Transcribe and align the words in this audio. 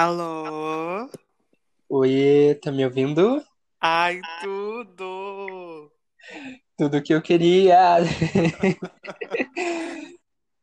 Alô? 0.00 1.10
Oi, 1.88 2.54
tá 2.62 2.70
me 2.70 2.84
ouvindo? 2.84 3.44
Ai, 3.80 4.20
tudo! 4.40 5.90
Tudo 6.76 7.02
que 7.02 7.12
eu 7.12 7.20
queria. 7.20 7.96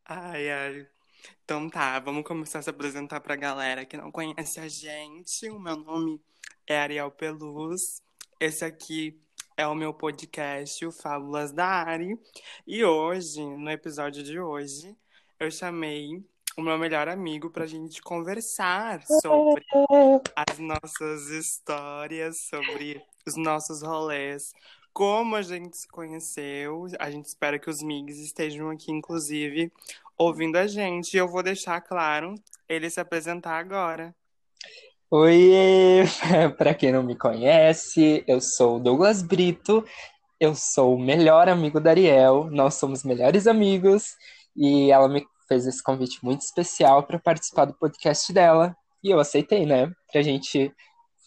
Ai, 0.08 0.50
ai. 0.50 0.88
Então 1.44 1.68
tá, 1.68 2.00
vamos 2.00 2.24
começar 2.24 2.60
a 2.60 2.62
se 2.62 2.70
apresentar 2.70 3.20
pra 3.20 3.36
galera 3.36 3.84
que 3.84 3.98
não 3.98 4.10
conhece 4.10 4.58
a 4.58 4.68
gente. 4.68 5.50
O 5.50 5.60
meu 5.60 5.76
nome 5.76 6.18
é 6.66 6.78
Ariel 6.78 7.10
Peluz. 7.10 8.00
Esse 8.40 8.64
aqui 8.64 9.20
é 9.54 9.66
o 9.66 9.74
meu 9.74 9.92
podcast, 9.92 10.82
o 10.86 10.90
Fábulas 10.90 11.52
da 11.52 11.66
Ari. 11.66 12.18
E 12.66 12.82
hoje, 12.82 13.44
no 13.44 13.70
episódio 13.70 14.22
de 14.22 14.40
hoje, 14.40 14.96
eu 15.38 15.50
chamei 15.50 16.24
o 16.56 16.62
meu 16.62 16.78
melhor 16.78 17.06
amigo 17.06 17.50
pra 17.50 17.66
gente 17.66 18.00
conversar 18.00 19.02
sobre 19.20 19.64
as 20.34 20.58
nossas 20.58 21.28
histórias, 21.28 22.48
sobre 22.48 23.02
os 23.26 23.36
nossos 23.36 23.82
rolês, 23.82 24.54
como 24.90 25.36
a 25.36 25.42
gente 25.42 25.76
se 25.76 25.86
conheceu. 25.86 26.86
A 26.98 27.10
gente 27.10 27.26
espera 27.26 27.58
que 27.58 27.68
os 27.68 27.82
migs 27.82 28.18
estejam 28.18 28.70
aqui, 28.70 28.90
inclusive, 28.90 29.70
ouvindo 30.16 30.56
a 30.56 30.66
gente. 30.66 31.12
E 31.12 31.18
eu 31.18 31.28
vou 31.28 31.42
deixar 31.42 31.78
claro 31.82 32.34
ele 32.66 32.88
se 32.88 33.00
apresentar 33.00 33.58
agora. 33.58 34.14
Oi, 35.10 36.04
para 36.56 36.74
quem 36.74 36.90
não 36.90 37.02
me 37.02 37.14
conhece, 37.14 38.24
eu 38.26 38.40
sou 38.40 38.76
o 38.76 38.80
Douglas 38.80 39.22
Brito. 39.22 39.84
Eu 40.40 40.54
sou 40.54 40.94
o 40.94 40.98
melhor 40.98 41.50
amigo 41.50 41.78
da 41.78 41.90
Ariel. 41.90 42.48
Nós 42.50 42.76
somos 42.76 43.04
melhores 43.04 43.46
amigos 43.46 44.16
e 44.56 44.90
ela 44.90 45.06
me 45.06 45.26
fez 45.48 45.66
esse 45.66 45.82
convite 45.82 46.24
muito 46.24 46.42
especial 46.42 47.02
para 47.02 47.18
participar 47.18 47.66
do 47.66 47.74
podcast 47.74 48.32
dela. 48.32 48.76
E 49.02 49.10
eu 49.10 49.20
aceitei, 49.20 49.66
né? 49.66 49.92
Pra 50.10 50.22
gente 50.22 50.72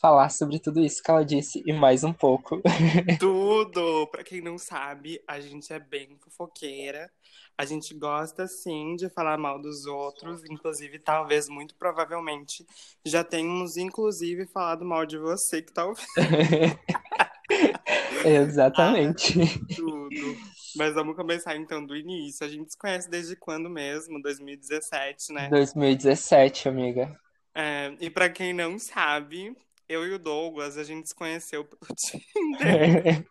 falar 0.02 0.30
sobre 0.30 0.60
tudo 0.60 0.80
isso 0.80 1.04
que 1.04 1.12
ela 1.12 1.26
disse 1.26 1.62
e 1.66 1.74
mais 1.74 2.04
um 2.04 2.14
pouco. 2.14 2.62
Tudo! 3.20 4.08
Pra 4.08 4.24
quem 4.24 4.42
não 4.42 4.58
sabe, 4.58 5.22
a 5.28 5.40
gente 5.40 5.72
é 5.74 5.80
bem 5.80 6.18
fofoqueira. 6.20 7.12
A 7.58 7.66
gente 7.66 7.94
gosta, 7.94 8.48
sim, 8.48 8.96
de 8.96 9.10
falar 9.10 9.38
mal 9.38 9.62
dos 9.62 9.86
outros. 9.86 10.44
Inclusive, 10.50 11.00
talvez, 11.00 11.50
muito 11.50 11.76
provavelmente, 11.76 12.66
já 13.06 13.24
tenhamos, 13.24 13.76
inclusive, 13.76 14.46
falado 14.46 14.86
mal 14.86 15.06
de 15.06 15.18
você, 15.18 15.62
que 15.62 15.74
talvez. 15.74 16.08
Exatamente. 18.24 19.42
Ah, 19.42 19.76
tudo. 19.76 20.38
Mas 20.76 20.94
vamos 20.94 21.16
começar 21.16 21.56
então 21.56 21.86
do 21.86 21.96
início. 21.96 22.46
A 22.46 22.50
gente 22.50 22.72
se 22.72 22.78
conhece 22.78 23.10
desde 23.10 23.36
quando 23.36 23.70
mesmo? 23.70 24.22
2017, 24.22 25.34
né? 25.34 25.50
2017, 25.50 26.68
amiga. 26.70 27.16
É, 27.56 27.96
e 28.00 28.10
para 28.10 28.30
quem 28.30 28.54
não 28.54 28.78
sabe, 28.78 29.56
eu 29.88 30.06
e 30.06 30.14
o 30.14 30.20
Douglas, 30.20 30.78
a 30.78 30.84
gente 30.84 31.10
se 31.10 31.16
conheceu 31.16 31.66
pelo 31.66 31.82
Tinder. 31.98 33.26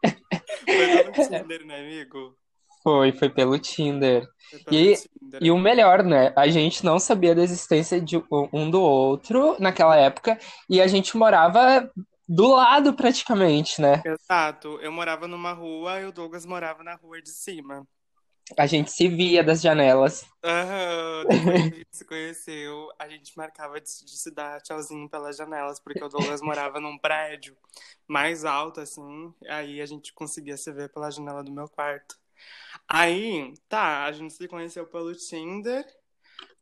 foi 0.65 1.03
pelo 1.03 1.13
Tinder, 1.29 1.67
né, 1.67 1.81
amigo? 1.81 2.37
Foi, 2.83 3.13
foi 3.13 3.29
pelo 3.29 3.59
Tinder. 3.59 4.27
Foi 4.51 4.59
pelo 4.61 4.77
E, 4.77 4.97
Tinder. 4.97 5.41
e 5.43 5.51
o 5.51 5.59
melhor, 5.59 6.03
né? 6.03 6.33
A 6.37 6.49
gente 6.49 6.85
não 6.85 6.99
sabia 6.99 7.35
da 7.35 7.43
existência 7.43 8.01
de 8.01 8.17
um 8.53 8.71
do 8.71 8.81
outro 8.81 9.57
naquela 9.59 9.97
época 9.97 10.39
e 10.69 10.81
a 10.81 10.87
gente 10.87 11.17
morava 11.17 11.91
do 12.29 12.49
lado 12.49 12.93
praticamente, 12.95 13.81
né? 13.81 14.03
Exato. 14.05 14.79
Eu 14.81 14.93
morava 14.93 15.27
numa 15.27 15.53
rua 15.53 16.01
e 16.01 16.05
o 16.05 16.13
Douglas 16.13 16.45
morava 16.45 16.83
na 16.85 16.95
rua 16.95 17.23
de 17.23 17.31
cima. 17.31 17.87
A 18.57 18.67
gente 18.67 18.91
se 18.91 19.09
via 19.09 19.45
das 19.45 19.61
janelas. 19.61 20.27
Aham, 20.43 21.25
depois 21.29 21.55
que 21.55 21.75
a 21.75 21.79
gente 21.79 21.89
se 21.97 22.05
conheceu, 22.05 22.89
a 22.99 23.09
gente 23.09 23.37
marcava 23.37 23.81
de, 23.81 23.87
de 23.87 24.17
se 24.17 24.31
dar 24.31 24.61
tchauzinho 24.63 25.09
pelas 25.09 25.37
janelas, 25.37 25.79
porque 25.81 26.03
o 26.03 26.09
Douglas 26.09 26.41
morava 26.41 26.81
num 26.81 26.99
prédio 26.99 27.57
mais 28.07 28.45
alto, 28.47 28.81
assim, 28.81 29.35
aí 29.47 29.83
a 29.83 29.87
gente 29.87 30.15
conseguia 30.15 30.57
se 30.57 30.73
ver 30.73 30.89
pela 30.91 31.11
janela 31.11 31.45
do 31.45 31.53
meu 31.53 31.69
quarto. 31.69 32.19
Aí, 32.89 33.53
tá, 33.69 34.05
a 34.05 34.13
gente 34.13 34.33
se 34.33 34.49
conheceu 34.49 34.87
pelo 34.87 35.15
Tinder, 35.15 35.85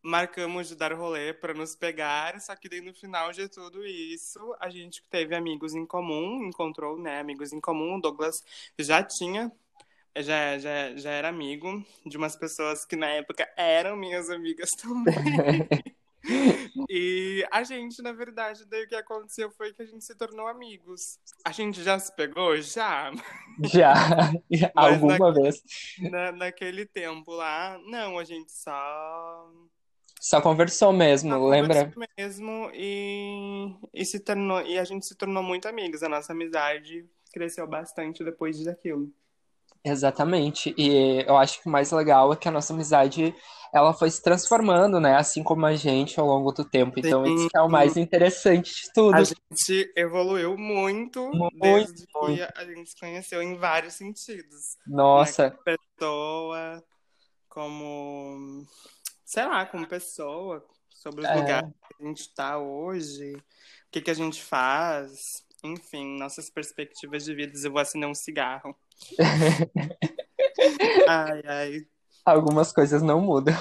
marcamos 0.06 0.68
de 0.68 0.76
dar 0.76 0.92
rolê 0.94 1.32
pra 1.34 1.52
nos 1.54 1.74
pegar, 1.76 2.40
só 2.40 2.54
que 2.56 2.68
daí 2.68 2.80
no 2.80 2.94
final 2.94 3.32
de 3.32 3.48
tudo 3.48 3.84
isso, 3.86 4.54
a 4.60 4.70
gente 4.70 5.02
teve 5.10 5.34
amigos 5.34 5.74
em 5.74 5.86
comum, 5.86 6.44
encontrou, 6.46 6.98
né, 6.98 7.20
amigos 7.20 7.52
em 7.52 7.60
comum, 7.60 7.96
o 7.96 8.00
Douglas 8.00 8.42
já 8.78 9.02
tinha 9.02 9.50
já, 10.18 10.58
já, 10.58 10.96
já 10.96 11.10
era 11.10 11.28
amigo 11.28 11.84
de 12.06 12.16
umas 12.16 12.36
pessoas 12.36 12.84
que 12.84 12.96
na 12.96 13.06
época 13.08 13.46
eram 13.56 13.96
minhas 13.96 14.30
amigas 14.30 14.70
também. 14.80 15.14
E 16.90 17.46
a 17.52 17.62
gente, 17.62 18.02
na 18.02 18.12
verdade, 18.12 18.64
daí 18.66 18.84
o 18.84 18.88
que 18.88 18.96
aconteceu 18.96 19.50
foi 19.50 19.72
que 19.72 19.82
a 19.82 19.86
gente 19.86 20.04
se 20.04 20.14
tornou 20.16 20.48
amigos. 20.48 21.18
A 21.44 21.52
gente 21.52 21.82
já 21.84 21.98
se 21.98 22.14
pegou? 22.16 22.56
Já. 22.60 23.12
Já, 23.62 23.94
alguma 24.74 25.18
na- 25.18 25.30
vez. 25.30 25.62
Na, 25.98 26.32
naquele 26.32 26.84
tempo 26.84 27.30
lá, 27.32 27.78
não, 27.86 28.18
a 28.18 28.24
gente 28.24 28.50
só. 28.52 29.52
Só 30.20 30.40
conversou 30.40 30.92
mesmo, 30.92 31.30
só 31.30 31.46
lembra? 31.46 31.92
conversou 31.92 32.08
mesmo 32.18 32.70
e, 32.74 33.74
e 33.92 34.04
se 34.04 34.20
tornou 34.20 34.62
e 34.62 34.78
a 34.78 34.84
gente 34.84 35.06
se 35.06 35.14
tornou 35.14 35.42
muito 35.42 35.68
amigos. 35.68 36.02
A 36.02 36.08
nossa 36.08 36.32
amizade 36.32 37.08
cresceu 37.32 37.66
bastante 37.66 38.24
depois 38.24 38.62
daquilo. 38.64 39.12
Exatamente. 39.84 40.74
E 40.76 41.24
eu 41.26 41.36
acho 41.36 41.62
que 41.62 41.68
o 41.68 41.70
mais 41.70 41.92
legal 41.92 42.32
é 42.32 42.36
que 42.36 42.48
a 42.48 42.50
nossa 42.50 42.72
amizade 42.72 43.34
ela 43.72 43.92
foi 43.92 44.10
se 44.10 44.22
transformando, 44.22 44.98
né? 44.98 45.16
Assim 45.16 45.42
como 45.42 45.64
a 45.66 45.74
gente 45.74 46.18
ao 46.18 46.26
longo 46.26 46.50
do 46.50 46.64
tempo. 46.64 46.98
Então, 46.98 47.24
isso 47.26 47.48
que 47.48 47.56
é 47.56 47.60
o 47.60 47.68
mais 47.68 47.96
interessante 47.96 48.74
de 48.74 48.92
tudo. 48.92 49.14
A 49.14 49.22
gente 49.22 49.92
evoluiu 49.96 50.56
muito, 50.56 51.30
Muito, 51.32 51.56
desde 51.60 52.06
que 52.06 52.42
a 52.56 52.64
gente 52.64 52.90
se 52.90 52.98
conheceu 52.98 53.42
em 53.42 53.56
vários 53.56 53.94
sentidos. 53.94 54.76
Nossa, 54.86 55.50
Como 55.50 55.62
pessoa, 55.62 56.84
como, 57.48 58.66
sei 59.26 59.44
lá, 59.44 59.66
como 59.66 59.86
pessoa, 59.86 60.64
sobre 60.88 61.20
os 61.22 61.26
É. 61.26 61.34
lugares 61.34 61.70
que 61.70 62.02
a 62.02 62.06
gente 62.06 62.20
está 62.20 62.58
hoje, 62.58 63.34
o 63.34 63.42
que, 63.90 64.00
que 64.00 64.10
a 64.10 64.14
gente 64.14 64.40
faz, 64.42 65.44
enfim, 65.62 66.16
nossas 66.18 66.48
perspectivas 66.48 67.24
de 67.24 67.34
vida. 67.34 67.58
Eu 67.62 67.72
vou 67.72 67.80
acender 67.80 68.08
um 68.08 68.14
cigarro. 68.14 68.74
ai, 71.08 71.42
ai. 71.44 71.86
algumas 72.24 72.72
coisas 72.72 73.02
não 73.02 73.20
mudam. 73.20 73.54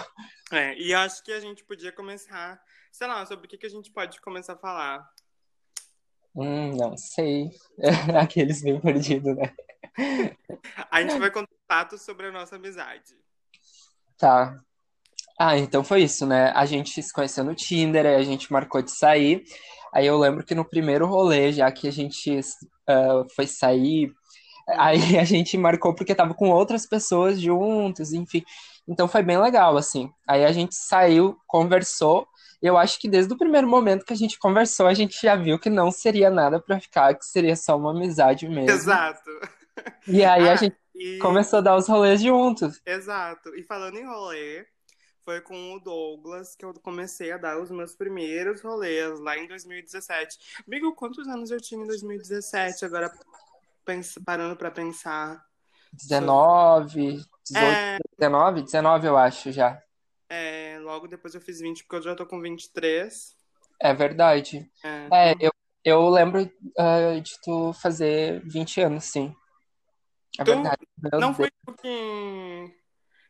É, 0.51 0.77
e 0.77 0.93
acho 0.93 1.23
que 1.23 1.31
a 1.31 1.39
gente 1.39 1.63
podia 1.63 1.91
começar, 1.91 2.61
sei 2.91 3.07
lá, 3.07 3.25
sobre 3.25 3.47
o 3.47 3.49
que, 3.49 3.57
que 3.57 3.65
a 3.65 3.69
gente 3.69 3.91
pode 3.91 4.21
começar 4.21 4.53
a 4.53 4.57
falar. 4.57 5.09
Hum, 6.35 6.75
não 6.75 6.95
sei. 6.95 7.49
Aqueles 8.21 8.61
bem 8.61 8.79
perdidos, 8.79 9.35
né? 9.35 9.55
A 10.91 11.01
gente 11.01 11.17
vai 11.17 11.31
contar 11.31 11.55
fatos 11.67 12.01
sobre 12.03 12.27
a 12.27 12.31
nossa 12.31 12.57
amizade. 12.57 13.17
Tá. 14.17 14.61
Ah, 15.39 15.57
então 15.57 15.83
foi 15.83 16.03
isso, 16.03 16.25
né? 16.25 16.51
A 16.55 16.65
gente 16.65 17.01
se 17.03 17.11
conheceu 17.13 17.43
no 17.43 17.53
Tinder, 17.55 18.05
aí 18.05 18.15
a 18.15 18.23
gente 18.23 18.51
marcou 18.51 18.81
de 18.81 18.91
sair. 18.91 19.43
Aí 19.93 20.05
eu 20.07 20.17
lembro 20.17 20.45
que 20.45 20.55
no 20.55 20.63
primeiro 20.65 21.05
rolê, 21.07 21.51
já 21.51 21.71
que 21.71 21.87
a 21.87 21.91
gente 21.91 22.39
ah, 22.87 23.23
foi 23.35 23.47
sair, 23.47 24.11
aí 24.69 24.97
a 25.19 25.23
gente 25.25 25.57
marcou 25.57 25.93
porque 25.93 26.15
tava 26.15 26.33
com 26.33 26.49
outras 26.49 26.85
pessoas 26.87 27.39
juntos, 27.39 28.13
enfim. 28.13 28.43
Então 28.87 29.07
foi 29.07 29.23
bem 29.23 29.37
legal, 29.37 29.75
assim. 29.77 30.09
Aí 30.27 30.45
a 30.45 30.51
gente 30.51 30.75
saiu, 30.75 31.35
conversou. 31.47 32.27
Eu 32.61 32.77
acho 32.77 32.99
que 32.99 33.09
desde 33.09 33.33
o 33.33 33.37
primeiro 33.37 33.67
momento 33.67 34.05
que 34.05 34.13
a 34.13 34.15
gente 34.15 34.39
conversou, 34.39 34.87
a 34.87 34.93
gente 34.93 35.19
já 35.21 35.35
viu 35.35 35.59
que 35.59 35.69
não 35.69 35.91
seria 35.91 36.29
nada 36.29 36.59
pra 36.59 36.79
ficar, 36.79 37.13
que 37.15 37.25
seria 37.25 37.55
só 37.55 37.77
uma 37.77 37.91
amizade 37.91 38.47
mesmo. 38.47 38.71
Exato. 38.71 39.29
E 40.07 40.23
aí 40.23 40.47
a 40.49 40.53
Ah, 40.53 40.55
gente 40.55 40.75
E... 40.95 41.17
começou 41.19 41.59
a 41.59 41.61
dar 41.61 41.75
os 41.75 41.87
rolês 41.87 42.21
juntos. 42.21 42.79
Exato. 42.85 43.53
E 43.55 43.63
falando 43.63 43.97
em 43.97 44.05
rolê, 44.05 44.65
foi 45.25 45.41
com 45.41 45.73
o 45.75 45.79
Douglas 45.81 46.55
que 46.55 46.63
eu 46.65 46.73
comecei 46.75 47.31
a 47.33 47.37
dar 47.37 47.59
os 47.61 47.71
meus 47.71 47.95
primeiros 47.95 48.61
rolês 48.61 49.19
lá 49.19 49.37
em 49.37 49.47
2017. 49.47 50.37
Amigo, 50.67 50.95
quantos 50.95 51.27
anos 51.27 51.51
eu 51.51 51.59
tinha 51.59 51.83
em 51.83 51.87
2017? 51.87 52.85
Agora, 52.85 53.11
parando 54.25 54.55
pra 54.57 54.71
pensar. 54.71 55.45
19, 55.91 57.25
18, 57.43 57.81
É, 57.93 57.97
19, 58.17 58.61
19 58.63 59.07
eu 59.07 59.17
acho 59.17 59.51
já. 59.51 59.81
é, 60.29 60.77
logo 60.81 61.07
depois 61.07 61.33
eu 61.35 61.41
fiz 61.41 61.59
20, 61.59 61.83
porque 61.83 61.95
eu 61.97 62.01
já 62.01 62.15
tô 62.15 62.25
com 62.27 62.39
23. 62.41 63.35
É 63.81 63.93
verdade. 63.93 64.69
É. 64.83 65.11
É, 65.11 65.33
eu, 65.39 65.51
eu 65.83 66.09
lembro 66.09 66.49
ah, 66.77 67.19
de 67.21 67.39
tu 67.41 67.73
fazer 67.73 68.41
20 68.45 68.81
anos, 68.81 69.05
sim. 69.05 69.33
É 70.39 70.43
Tu 70.43 70.51
verdade. 70.51 70.87
Meu 70.97 71.19
não 71.19 71.33
Deus. 71.33 71.35
foi 71.35 71.49
tu 71.65 71.73
que, 71.75 72.73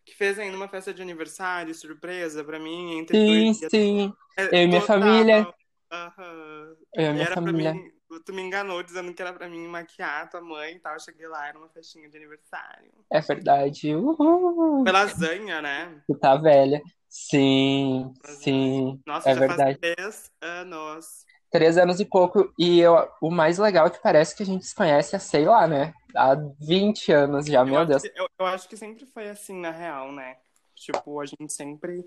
que 0.06 0.16
fez 0.16 0.38
ainda 0.40 0.56
uma 0.58 0.68
festa 0.70 0.94
de 0.94 1.02
aniversário, 1.02 1.74
surpresa 1.74 2.44
pra 2.44 2.60
mim, 2.60 2.98
entre 3.00 3.18
Sim, 3.18 3.54
e 3.62 3.70
sim. 3.70 4.14
É, 4.38 4.44
Eu 4.52 4.62
e 4.64 4.68
minha 4.68 4.82
total. 4.82 4.88
família. 4.88 5.48
Aham. 5.92 6.78
Eu 6.94 7.12
e 7.12 7.14
minha 7.14 7.26
era 7.26 7.36
família. 7.36 7.74
mim, 7.74 7.92
tu 8.26 8.34
me 8.34 8.42
enganou 8.42 8.84
dizendo 8.84 9.14
que 9.14 9.22
era 9.22 9.34
pra 9.34 9.50
mim 9.50 9.68
maquiar 9.68 10.30
tua 10.30 10.42
mãe 10.42 10.76
e 10.76 10.80
tal. 10.80 10.94
Eu 10.94 11.00
cheguei 11.00 11.28
lá, 11.28 11.48
era 11.48 11.58
uma 11.58 11.70
festinha 11.70 12.10
de 12.10 12.18
aniversário. 12.18 12.92
É 13.10 13.20
verdade. 13.22 13.96
Uhul. 13.96 14.84
Foi 14.84 14.92
lasanha, 14.92 15.62
né? 15.62 16.02
Tu 16.08 16.16
tá 16.20 16.36
velha. 16.38 16.82
Sim, 17.10 18.14
sim, 18.26 19.00
Nossa, 19.06 19.30
é 19.30 19.34
já 19.34 19.42
faz 19.44 19.58
verdade. 19.58 19.80
três 19.80 20.32
anos. 20.42 21.26
Três 21.56 21.78
anos 21.78 22.00
e 22.00 22.06
pouco. 22.06 22.52
E 22.60 22.80
eu, 22.80 23.08
o 23.22 23.32
mais 23.32 23.58
legal 23.58 23.88
é 23.88 23.90
que 23.90 24.02
parece 24.02 24.36
que 24.36 24.44
a 24.44 24.46
gente 24.46 24.66
se 24.66 24.76
conhece 24.76 25.16
há, 25.16 25.20
sei 25.20 25.46
lá, 25.46 25.66
né? 25.68 25.94
Há 26.16 26.36
20 26.60 27.12
anos 27.12 27.46
já, 27.46 27.62
Eu 27.62 27.66
meu 27.66 27.86
Deus. 27.86 28.02
que, 28.02 28.12
eu, 28.16 28.28
eu 28.40 28.46
acho 28.46 28.68
que 28.68 28.76
sempre 28.76 29.06
foi 29.06 29.30
assim, 29.30 29.60
na 29.60 29.72
real, 29.72 30.12
né? 30.12 30.36
Tipo, 30.76 31.22
a 31.22 31.26
gente 31.26 31.52
sempre, 31.54 32.04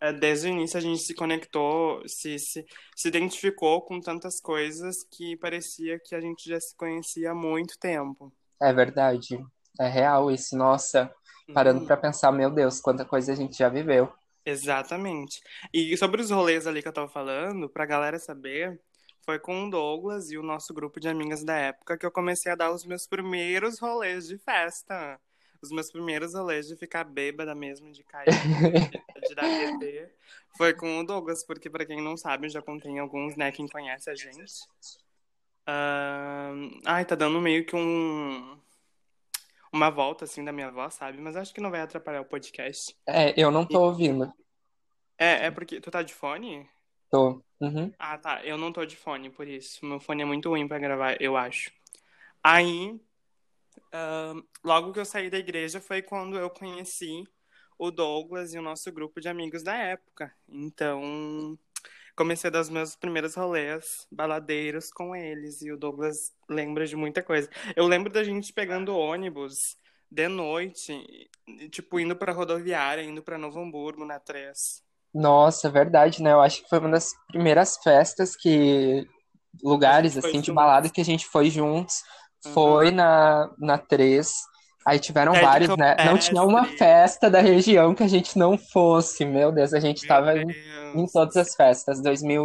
eh, 0.00 0.12
desde 0.12 0.46
o 0.46 0.50
início, 0.50 0.78
a 0.78 0.80
gente 0.80 1.00
se 1.02 1.12
conectou, 1.14 2.02
se, 2.06 2.38
se, 2.38 2.64
se 2.94 3.08
identificou 3.08 3.82
com 3.82 4.00
tantas 4.00 4.40
coisas 4.40 5.02
que 5.02 5.36
parecia 5.36 5.98
que 5.98 6.14
a 6.14 6.20
gente 6.20 6.48
já 6.48 6.60
se 6.60 6.76
conhecia 6.76 7.32
há 7.32 7.34
muito 7.34 7.76
tempo. 7.78 8.32
É 8.62 8.72
verdade. 8.72 9.44
É 9.80 9.88
real 9.88 10.30
isso. 10.30 10.56
Nossa, 10.56 11.12
parando 11.52 11.80
Uhum. 11.80 11.86
pra 11.86 11.96
pensar, 11.96 12.30
meu 12.30 12.48
Deus, 12.50 12.80
quanta 12.80 13.04
coisa 13.04 13.32
a 13.32 13.34
gente 13.36 13.58
já 13.58 13.68
viveu. 13.68 14.12
Exatamente. 14.46 15.42
E 15.72 15.96
sobre 15.96 16.20
os 16.20 16.30
rolês 16.30 16.66
ali 16.66 16.82
que 16.82 16.88
eu 16.88 16.92
tava 16.92 17.08
falando, 17.08 17.68
pra 17.68 17.86
galera 17.86 18.18
saber, 18.18 18.80
foi 19.24 19.38
com 19.38 19.66
o 19.66 19.70
Douglas 19.70 20.30
e 20.30 20.36
o 20.36 20.42
nosso 20.42 20.74
grupo 20.74 21.00
de 21.00 21.08
amigas 21.08 21.42
da 21.42 21.56
época 21.56 21.96
que 21.96 22.04
eu 22.04 22.10
comecei 22.10 22.52
a 22.52 22.54
dar 22.54 22.70
os 22.70 22.84
meus 22.84 23.06
primeiros 23.06 23.78
rolês 23.78 24.28
de 24.28 24.36
festa. 24.38 25.18
Os 25.62 25.70
meus 25.70 25.90
primeiros 25.90 26.34
rolês 26.34 26.68
de 26.68 26.76
ficar 26.76 27.04
bêbada 27.04 27.54
mesmo, 27.54 27.90
de 27.90 28.04
cair, 28.04 28.26
de, 28.26 28.28
de 29.28 29.34
dar 29.34 29.44
PT. 29.44 30.10
Foi 30.58 30.74
com 30.74 31.00
o 31.00 31.06
Douglas, 31.06 31.42
porque 31.42 31.70
pra 31.70 31.86
quem 31.86 32.02
não 32.02 32.18
sabe, 32.18 32.46
eu 32.46 32.50
já 32.50 32.60
contei 32.60 32.98
alguns, 32.98 33.34
né, 33.34 33.50
quem 33.50 33.66
conhece 33.66 34.10
a 34.10 34.14
gente. 34.14 34.52
Ahn, 35.66 36.68
Ai, 36.84 37.06
tá 37.06 37.14
dando 37.14 37.40
meio 37.40 37.64
que 37.64 37.74
um... 37.74 38.60
Uma 39.74 39.90
volta, 39.90 40.24
assim, 40.24 40.44
da 40.44 40.52
minha 40.52 40.70
voz, 40.70 40.94
sabe? 40.94 41.18
Mas 41.18 41.34
acho 41.34 41.52
que 41.52 41.60
não 41.60 41.68
vai 41.68 41.80
atrapalhar 41.80 42.20
o 42.20 42.24
podcast. 42.24 42.96
É, 43.04 43.34
eu 43.36 43.50
não 43.50 43.66
tô 43.66 43.82
ouvindo. 43.82 44.32
É, 45.18 45.46
é 45.46 45.50
porque... 45.50 45.80
Tu 45.80 45.90
tá 45.90 46.00
de 46.00 46.14
fone? 46.14 46.70
Tô. 47.10 47.42
Uhum. 47.60 47.92
Ah, 47.98 48.16
tá. 48.16 48.44
Eu 48.44 48.56
não 48.56 48.72
tô 48.72 48.84
de 48.84 48.94
fone, 48.94 49.30
por 49.30 49.48
isso. 49.48 49.84
Meu 49.84 49.98
fone 49.98 50.22
é 50.22 50.24
muito 50.24 50.48
ruim 50.48 50.68
pra 50.68 50.78
gravar, 50.78 51.20
eu 51.20 51.36
acho. 51.36 51.72
Aí, 52.40 53.00
logo 54.62 54.92
que 54.92 55.00
eu 55.00 55.04
saí 55.04 55.28
da 55.28 55.38
igreja 55.38 55.80
foi 55.80 56.00
quando 56.02 56.38
eu 56.38 56.48
conheci 56.48 57.24
o 57.76 57.90
Douglas 57.90 58.54
e 58.54 58.58
o 58.60 58.62
nosso 58.62 58.92
grupo 58.92 59.20
de 59.20 59.28
amigos 59.28 59.64
da 59.64 59.74
época. 59.74 60.32
Então, 60.48 61.58
comecei 62.16 62.50
os 62.50 62.68
meus 62.68 62.96
primeiros 62.96 63.34
rolês 63.34 64.06
baladeiros 64.10 64.90
com 64.92 65.14
eles. 65.14 65.62
E 65.62 65.72
o 65.72 65.76
Douglas 65.76 66.32
lembra 66.48 66.86
de 66.86 66.96
muita 66.96 67.22
coisa. 67.22 67.48
Eu 67.74 67.86
lembro 67.86 68.12
da 68.12 68.22
gente 68.22 68.52
pegando 68.52 68.96
ônibus 68.96 69.76
de 70.10 70.28
noite, 70.28 71.28
tipo, 71.70 71.98
indo 71.98 72.14
pra 72.14 72.32
rodoviária, 72.32 73.02
indo 73.02 73.22
pra 73.22 73.38
Novo 73.38 73.60
Hamburgo 73.60 74.04
na 74.04 74.20
3. 74.20 74.82
Nossa, 75.12 75.68
é 75.68 75.70
verdade, 75.70 76.22
né? 76.22 76.32
Eu 76.32 76.40
acho 76.40 76.62
que 76.62 76.68
foi 76.68 76.78
uma 76.78 76.90
das 76.90 77.12
primeiras 77.28 77.76
festas 77.78 78.34
que 78.36 79.06
lugares 79.62 80.16
assim 80.16 80.40
de 80.40 80.52
balada 80.52 80.88
que 80.88 81.00
a 81.00 81.04
gente 81.04 81.26
foi 81.26 81.50
juntos. 81.50 82.02
Aham. 82.44 82.54
Foi 82.54 82.90
na 82.90 83.50
na 83.58 83.78
3. 83.78 84.32
Aí 84.86 84.98
tiveram 84.98 85.32
vários, 85.32 85.68
Técnico 85.68 85.98
né? 85.98 86.04
Não 86.04 86.18
tinha 86.18 86.42
uma 86.42 86.64
festa 86.66 87.30
da 87.30 87.40
região 87.40 87.94
que 87.94 88.02
a 88.02 88.08
gente 88.08 88.38
não 88.38 88.58
fosse. 88.58 89.24
Meu 89.24 89.50
Deus, 89.50 89.72
a 89.72 89.80
gente 89.80 90.00
Meu 90.00 90.08
tava 90.08 90.36
em, 90.36 90.54
em 90.94 91.06
todas 91.06 91.36
as 91.36 91.54
festas. 91.54 92.00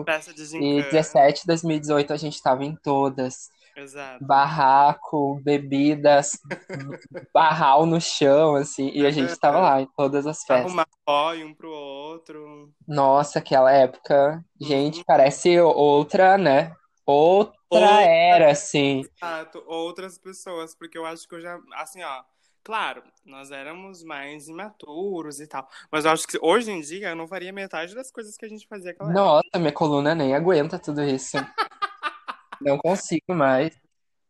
Peça 0.05 0.33
de 0.33 0.45
gincana. 0.45 0.59
2017, 0.61 1.45
2018 1.45 2.13
a 2.13 2.17
gente 2.17 2.41
tava 2.41 2.63
em 2.63 2.75
todas. 2.81 3.49
Exato. 3.75 4.25
Barraco, 4.25 5.39
bebidas, 5.43 6.31
barral 7.33 7.85
no 7.85 7.99
chão, 7.99 8.55
assim, 8.55 8.89
e 8.93 9.05
a 9.05 9.11
gente 9.11 9.37
tava 9.39 9.59
lá 9.59 9.81
em 9.81 9.87
todas 9.95 10.25
as 10.27 10.43
festas. 10.43 10.65
Arrumar 10.65 10.87
apoio 11.05 11.47
um 11.47 11.53
pro 11.53 11.69
outro. 11.69 12.69
Nossa, 12.87 13.39
aquela 13.39 13.71
época, 13.71 14.43
gente, 14.59 14.97
Uhum. 14.97 15.03
parece 15.05 15.59
outra, 15.59 16.37
né? 16.37 16.71
Outra 17.09 17.55
Outra- 17.69 18.01
era, 18.03 18.51
assim. 18.51 19.01
Exato. 19.15 19.63
Outras 19.65 20.19
pessoas, 20.19 20.75
porque 20.75 20.95
eu 20.95 21.05
acho 21.05 21.27
que 21.27 21.33
eu 21.33 21.41
já. 21.41 21.59
Assim, 21.73 22.03
ó. 22.03 22.23
Claro, 22.63 23.01
nós 23.25 23.49
éramos 23.49 24.03
mais 24.03 24.47
imaturos 24.47 25.39
e 25.39 25.47
tal. 25.47 25.67
Mas 25.91 26.05
eu 26.05 26.11
acho 26.11 26.27
que 26.27 26.37
hoje 26.39 26.69
em 26.69 26.81
dia 26.81 27.09
eu 27.09 27.15
não 27.15 27.27
faria 27.27 27.51
metade 27.51 27.95
das 27.95 28.11
coisas 28.11 28.37
que 28.37 28.45
a 28.45 28.49
gente 28.49 28.67
fazia 28.67 28.91
naquela 28.91 29.09
época. 29.09 29.23
Nossa, 29.23 29.57
minha 29.57 29.71
coluna 29.71 30.13
nem 30.13 30.35
aguenta 30.35 30.77
tudo 30.77 31.01
isso. 31.03 31.37
Não 32.61 32.77
consigo 32.77 33.33
mais. 33.33 33.73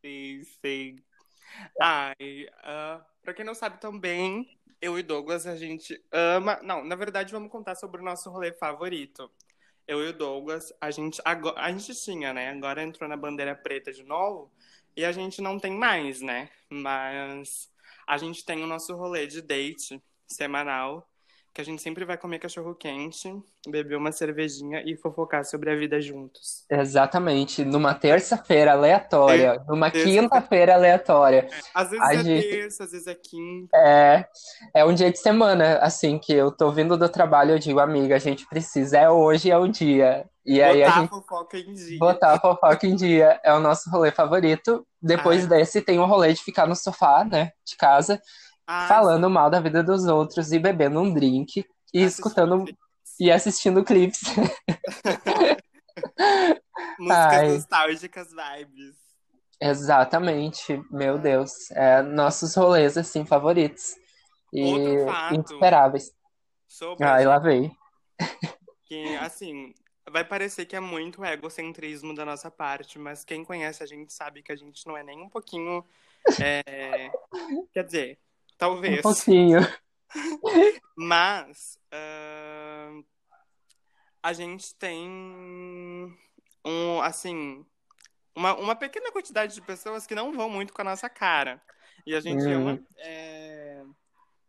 Sim, 0.06 0.44
sim. 0.64 0.96
Ai, 1.81 2.48
ah, 2.64 3.04
pra 3.24 3.34
quem 3.34 3.44
não 3.44 3.56
sabe 3.56 3.81
também, 3.81 4.48
eu 4.80 5.00
e 5.00 5.04
Douglas, 5.04 5.48
a 5.48 5.56
gente 5.56 6.00
ama. 6.12 6.60
Não, 6.62 6.86
na 6.86 6.96
verdade, 6.96 7.31
vamos 7.31 7.52
contar 7.52 7.74
sobre 7.74 8.00
o 8.00 8.06
nosso 8.06 8.30
rolê 8.30 8.54
favorito. 8.54 9.31
Eu 9.90 10.06
e 10.06 10.10
o 10.10 10.14
Douglas, 10.14 10.72
a 10.80 10.92
gente, 10.92 11.20
agora, 11.26 11.60
a 11.60 11.72
gente 11.72 11.96
tinha, 11.96 12.32
né? 12.32 12.50
Agora 12.52 12.84
entrou 12.84 13.10
na 13.10 13.18
bandeira 13.18 13.56
preta 13.56 13.92
de 13.92 14.04
novo 14.04 14.52
e 14.96 15.04
a 15.04 15.12
gente 15.12 15.42
não 15.42 15.60
tem 15.60 15.72
mais, 15.72 16.22
né? 16.22 16.48
Mas 16.70 17.74
a 18.06 18.16
gente 18.16 18.46
tem 18.46 18.64
o 18.64 18.68
nosso 18.68 18.96
rolê 18.96 19.26
de 19.26 19.42
date 19.42 20.00
semanal, 20.28 21.10
que 21.54 21.62
a 21.62 21.63
gente 21.66 21.81
sempre 21.81 22.06
vai 22.06 22.18
comer 22.18 22.40
cachorro 22.40 22.74
quente, 22.75 23.34
beber 23.68 23.98
uma 23.98 24.12
cervejinha 24.12 24.81
e 24.86 24.96
fofocar 24.96 25.44
sobre 25.44 25.72
a 25.72 25.75
vida 25.75 26.00
juntos. 26.00 26.63
Exatamente. 26.69 27.66
Numa 27.66 27.94
terça-feira 27.94 28.72
aleatória, 28.74 29.62
numa 29.68 29.90
terça- 29.92 30.07
quinta-feira 30.07 30.75
aleatória. 30.75 31.50
Às 31.74 31.90
vezes 31.90 32.06
A 32.06 32.13
é 32.13 32.24
gente- 32.24 32.48
terça, 32.50 32.84
às 32.84 32.92
vezes 32.92 33.07
é 33.07 33.16
quinta. 33.16 33.75
É, 33.78 34.25
é 34.75 34.86
um 34.86 34.94
dia 34.94 35.12
de 35.12 35.18
semana, 35.19 35.80
assim, 35.80 36.18
que 36.19 36.34
eu 36.34 36.51
tô 36.51 36.72
vindo 36.72 36.98
do 36.98 37.10
trabalho, 37.10 37.52
eu 37.52 37.60
digo, 37.60 37.80
amiga, 37.80 38.16
a 38.16 38.19
gente 38.19 38.48
precisa, 38.48 38.98
é 38.98 39.10
hoje, 39.10 39.50
é 39.52 39.57
o 39.57 39.68
dia. 39.68 40.25
E 40.45 40.62
aí 40.63 40.81
a 40.84 40.88
botar 40.88 41.00
gente 41.02 41.10
fofoca 41.10 41.57
em 41.60 41.74
dia. 41.74 42.00
botar 42.00 42.34
a 42.34 42.40
fofoca 42.40 42.88
em 42.88 42.95
dia 42.95 43.40
é 43.44 43.54
o 43.54 43.60
nosso 43.60 43.90
rolê 43.90 44.12
favorito. 44.12 44.86
Depois 45.02 45.44
Ai. 45.44 45.48
desse 45.48 45.81
tem 45.81 46.00
o 46.00 46.06
rolê 46.06 46.34
de 46.34 46.42
ficar 46.44 46.66
no 46.68 46.75
sofá, 46.75 47.24
né, 47.24 47.52
de 47.66 47.75
casa, 47.78 48.19
Ai, 48.71 48.88
falando 48.88 49.27
mal 49.31 49.50
da 49.50 49.60
vida 49.60 49.81
dos 49.81 50.06
outros 50.06 50.51
e 50.51 50.60
bebendo 50.60 51.01
um 51.01 51.12
drink 51.12 51.66
e 51.92 52.04
assistindo 52.04 52.07
escutando 52.07 52.63
clipes. 52.66 53.19
e 53.19 53.31
assistindo 53.31 53.83
clipes. 53.83 54.21
Músicas 57.00 57.33
Ai. 57.33 57.48
nostálgicas, 57.48 58.27
vibes. 58.30 58.95
Exatamente, 59.60 60.80
meu 60.92 61.18
Deus, 61.18 61.71
é 61.71 62.04
nossos 62.04 62.54
rolês 62.56 62.95
assim 62.95 63.25
favoritos 63.25 63.95
e 64.54 64.69
insuperáveis. 65.31 66.12
Sobre 66.68 67.07
Ai, 67.07 67.25
lá 67.25 67.39
vem. 67.39 67.75
que, 68.86 69.16
assim, 69.16 69.74
vai 70.07 70.24
parecer 70.24 70.68
que 70.68 70.75
é 70.75 70.80
muito 70.80 71.25
egocentrismo 71.25 72.14
da 72.14 72.23
nossa 72.23 72.52
parte, 72.52 72.99
mas 72.99 73.26
quem 73.26 73.44
conhece 73.44 73.81
a 73.81 73.88
gente 73.88 74.14
sabe 74.14 74.44
que 74.44 74.52
a 74.52 74.56
gente 74.56 74.85
não 74.85 74.95
é 74.95 75.02
nem 75.02 75.19
um 75.23 75.30
pouquinho. 75.30 75.83
é, 76.40 77.09
Quer 77.73 77.83
dizer, 77.83 78.19
Um 78.59 78.68
talvez. 78.68 79.01
pouquinho. 79.01 79.59
Mas 80.97 81.80
ahn, 81.92 83.04
a 84.21 84.33
gente 84.33 84.75
tem 84.75 85.09
um, 86.66 87.01
assim, 87.01 87.66
uma, 88.35 88.54
uma 88.56 88.75
pequena 88.75 89.11
quantidade 89.11 89.54
de 89.54 89.61
pessoas 89.61 90.06
que 90.06 90.13
não 90.16 90.33
vão 90.33 90.49
muito 90.49 90.73
com 90.73 90.81
a 90.81 90.85
nossa 90.85 91.09
cara. 91.09 91.61
E 92.06 92.13
a 92.16 92.19
gente 92.19 92.45
Hum. 92.45 92.69
ama 92.69 92.83
é, 92.97 93.83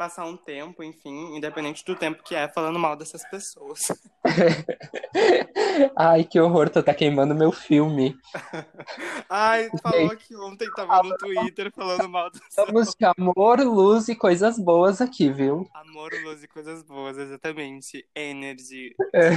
passar 0.00 0.24
um 0.24 0.34
tempo, 0.34 0.82
enfim, 0.82 1.36
independente 1.36 1.84
do 1.84 1.94
tempo 1.94 2.22
que 2.22 2.34
é, 2.34 2.48
falando 2.48 2.78
mal 2.78 2.96
dessas 2.96 3.22
pessoas. 3.28 3.80
Ai, 5.94 6.24
que 6.24 6.40
horror, 6.40 6.70
tu 6.70 6.82
tá 6.82 6.94
queimando 6.94 7.34
meu 7.34 7.52
filme. 7.52 8.16
Ai, 9.28 9.68
falou 9.82 10.16
que 10.16 10.34
ontem 10.36 10.70
tava 10.74 11.02
no 11.02 11.14
Twitter 11.18 11.70
falando 11.70 12.08
mal 12.08 12.30
do 12.30 12.38
Estamos 12.48 12.94
de 12.98 13.04
amor, 13.14 13.60
luz 13.60 14.08
e 14.08 14.16
coisas 14.16 14.58
boas 14.58 15.02
aqui, 15.02 15.30
viu? 15.30 15.68
amor, 15.74 16.10
luz 16.24 16.42
e 16.42 16.48
coisas 16.48 16.82
boas, 16.82 17.18
exatamente. 17.18 18.08
Energy. 18.14 18.96
É. 19.12 19.28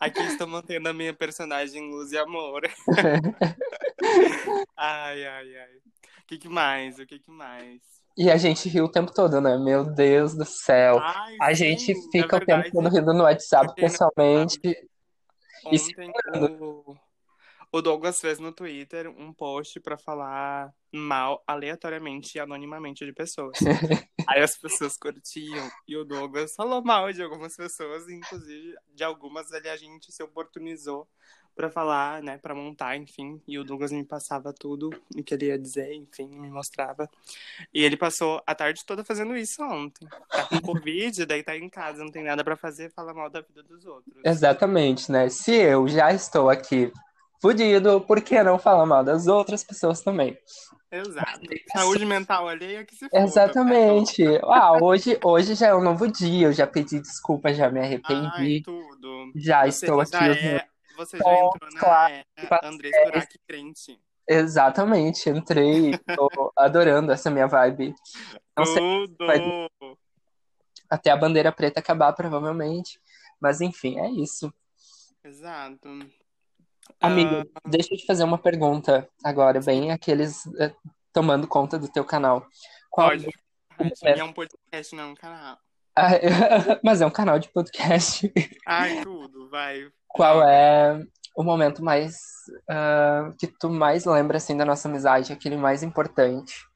Aqui 0.00 0.22
estou 0.24 0.46
mantendo 0.46 0.88
a 0.88 0.94
minha 0.94 1.12
personagem 1.12 1.90
luz 1.90 2.12
e 2.12 2.18
amor. 2.18 2.62
Ai, 4.74 5.26
ai, 5.26 5.56
ai. 5.58 5.76
O 6.22 6.26
que, 6.26 6.38
que 6.38 6.48
mais? 6.48 6.98
O 6.98 7.04
que, 7.04 7.18
que 7.18 7.30
mais? 7.30 8.05
E 8.16 8.30
a 8.30 8.36
gente 8.36 8.68
riu 8.68 8.86
o 8.86 8.90
tempo 8.90 9.12
todo, 9.12 9.40
né? 9.40 9.58
Meu 9.58 9.84
Deus 9.84 10.34
do 10.34 10.44
céu. 10.44 10.98
Ai, 10.98 11.36
A 11.40 11.52
gente 11.52 11.92
na 11.92 12.10
fica 12.10 12.36
o 12.36 12.44
tempo 12.44 12.70
todo 12.72 12.88
rindo 12.88 13.12
no 13.12 13.24
WhatsApp 13.24 13.74
pessoalmente. 13.74 14.58
e 15.70 15.78
se 15.78 15.92
Ontem 15.92 16.12
o, 16.60 16.96
o 17.70 17.82
Douglas 17.82 18.18
fez 18.18 18.38
no 18.38 18.52
Twitter 18.52 19.06
um 19.08 19.34
post 19.34 19.78
pra 19.80 19.98
falar 19.98 20.72
mal 20.90 21.44
aleatoriamente 21.46 22.38
e 22.38 22.40
anonimamente 22.40 23.04
de 23.04 23.12
pessoas. 23.12 23.58
Aí 24.26 24.42
as 24.42 24.56
pessoas 24.56 24.96
curtiam 24.96 25.70
e 25.86 25.94
o 25.94 26.04
Douglas 26.04 26.54
falou 26.54 26.82
mal 26.82 27.12
de 27.12 27.22
algumas 27.22 27.54
pessoas, 27.54 28.08
inclusive 28.08 28.74
de 28.94 29.04
algumas 29.04 29.52
ali 29.52 29.68
a 29.68 29.76
gente 29.76 30.10
se 30.10 30.22
oportunizou 30.22 31.06
pra 31.56 31.70
falar, 31.70 32.22
né, 32.22 32.36
pra 32.36 32.54
montar, 32.54 32.96
enfim. 32.96 33.40
E 33.48 33.58
o 33.58 33.64
Douglas 33.64 33.90
me 33.90 34.04
passava 34.04 34.52
tudo 34.52 34.90
o 35.16 35.22
que 35.24 35.32
ele 35.32 35.46
ia 35.46 35.58
dizer, 35.58 35.92
enfim, 35.94 36.28
me 36.28 36.50
mostrava. 36.50 37.08
E 37.72 37.82
ele 37.82 37.96
passou 37.96 38.42
a 38.46 38.54
tarde 38.54 38.84
toda 38.84 39.02
fazendo 39.02 39.34
isso 39.34 39.62
ontem. 39.64 40.06
Tá 40.30 40.44
com 40.44 40.60
Covid, 40.60 41.24
daí 41.24 41.42
tá 41.42 41.56
em 41.56 41.68
casa, 41.70 42.04
não 42.04 42.10
tem 42.12 42.22
nada 42.22 42.44
pra 42.44 42.56
fazer, 42.56 42.92
fala 42.92 43.14
mal 43.14 43.30
da 43.30 43.40
vida 43.40 43.62
dos 43.62 43.86
outros. 43.86 44.14
Exatamente, 44.22 45.10
né? 45.10 45.30
Se 45.30 45.52
eu 45.54 45.88
já 45.88 46.12
estou 46.12 46.50
aqui 46.50 46.92
fudido, 47.40 48.00
por 48.02 48.20
que 48.20 48.42
não 48.42 48.58
falar 48.58 48.84
mal 48.84 49.02
das 49.02 49.26
outras 49.26 49.64
pessoas 49.64 50.02
também? 50.02 50.38
Exato. 50.90 51.40
Saúde 51.72 52.04
mental 52.04 52.48
alheia 52.48 52.84
que 52.84 52.94
se 52.94 53.08
foda. 53.08 53.22
Exatamente. 53.22 54.22
Ah, 54.44 54.78
hoje, 54.80 55.18
hoje 55.24 55.54
já 55.54 55.68
é 55.68 55.74
um 55.74 55.82
novo 55.82 56.06
dia, 56.06 56.46
eu 56.46 56.52
já 56.52 56.66
pedi 56.66 57.00
desculpa, 57.00 57.52
já 57.52 57.70
me 57.70 57.80
Ai, 57.80 57.86
arrependi. 57.86 58.62
tudo. 58.62 59.32
Já 59.34 59.64
Você 59.64 59.86
estou 59.86 60.00
aqui. 60.00 60.14
é, 60.14 60.66
você 60.96 61.18
já 61.18 61.24
entrou 61.24 61.70
na 61.72 61.80
claro, 61.80 62.24
era 62.36 62.60
Andrés 62.64 62.94
Turaki 63.04 63.38
crente. 63.46 64.00
Exatamente, 64.28 65.28
entrei, 65.30 65.96
tô 66.16 66.52
adorando 66.56 67.12
essa 67.12 67.30
minha 67.30 67.46
vibe. 67.46 67.94
Não 68.56 68.64
sei 68.66 69.06
vai- 69.18 69.38
Tudo. 69.38 69.98
até 70.90 71.10
a 71.10 71.16
bandeira 71.16 71.52
preta 71.52 71.78
acabar, 71.78 72.12
provavelmente. 72.12 73.00
Mas 73.40 73.60
enfim, 73.60 74.00
é 74.00 74.10
isso. 74.10 74.52
Exato. 75.22 75.88
Amigo, 77.00 77.48
Ah, 77.54 77.60
deixa 77.68 77.94
eu 77.94 77.98
te 77.98 78.06
fazer 78.06 78.24
uma 78.24 78.38
pergunta 78.38 79.08
agora, 79.22 79.60
bem 79.60 79.92
aqueles 79.92 80.46
eh, 80.58 80.74
tomando 81.12 81.46
conta 81.46 81.78
do 81.78 81.88
teu 81.88 82.04
canal. 82.04 82.46
Qual 82.90 83.10
pode. 83.10 83.26
é- 84.02 84.16
E 84.16 84.20
é 84.20 84.24
um 84.24 84.32
podcast, 84.32 84.94
não 84.96 85.04
é 85.04 85.06
um 85.08 85.14
canal. 85.14 85.58
Ah, 85.96 86.10
Mas 86.84 87.00
é 87.00 87.06
um 87.06 87.10
canal 87.10 87.38
de 87.38 87.48
podcast. 87.48 88.30
Ai, 88.66 89.02
tudo, 89.02 89.48
vai. 89.48 89.90
Qual 90.06 90.46
é 90.46 91.02
o 91.34 91.42
momento 91.42 91.82
mais 91.82 92.18
ah, 92.68 93.32
que 93.38 93.46
tu 93.46 93.70
mais 93.70 94.04
lembra 94.04 94.36
assim 94.36 94.56
da 94.56 94.64
nossa 94.64 94.88
amizade, 94.88 95.32
aquele 95.32 95.56
mais 95.56 95.82
importante? 95.82 96.66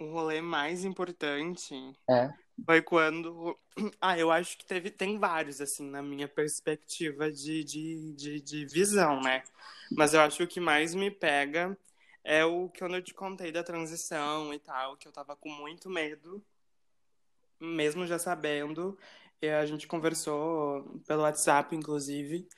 O 0.00 0.12
rolê 0.12 0.40
mais 0.40 0.84
importante 0.84 1.74
É. 2.08 2.30
foi 2.64 2.80
quando. 2.80 3.58
Ah, 4.00 4.18
eu 4.18 4.32
acho 4.32 4.58
que 4.58 4.66
teve, 4.66 4.90
tem 4.90 5.20
vários, 5.20 5.60
assim, 5.60 5.88
na 5.88 6.02
minha 6.02 6.26
perspectiva 6.26 7.30
de, 7.30 7.62
de, 7.62 8.12
de, 8.16 8.40
de 8.40 8.66
visão, 8.66 9.20
né? 9.20 9.44
Mas 9.92 10.14
eu 10.14 10.20
acho 10.20 10.38
que 10.38 10.42
o 10.42 10.48
que 10.48 10.58
mais 10.58 10.96
me 10.96 11.12
pega 11.12 11.78
é 12.24 12.44
o 12.44 12.68
que 12.68 12.82
eu 12.82 13.02
te 13.02 13.14
contei 13.14 13.52
da 13.52 13.62
transição 13.62 14.52
e 14.52 14.58
tal, 14.58 14.96
que 14.96 15.06
eu 15.06 15.12
tava 15.12 15.36
com 15.36 15.48
muito 15.48 15.88
medo, 15.88 16.42
mesmo 17.60 18.06
já 18.06 18.18
sabendo. 18.18 18.98
A 19.42 19.66
gente 19.66 19.86
conversou 19.86 21.00
pelo 21.06 21.22
WhatsApp, 21.22 21.74
inclusive. 21.76 22.48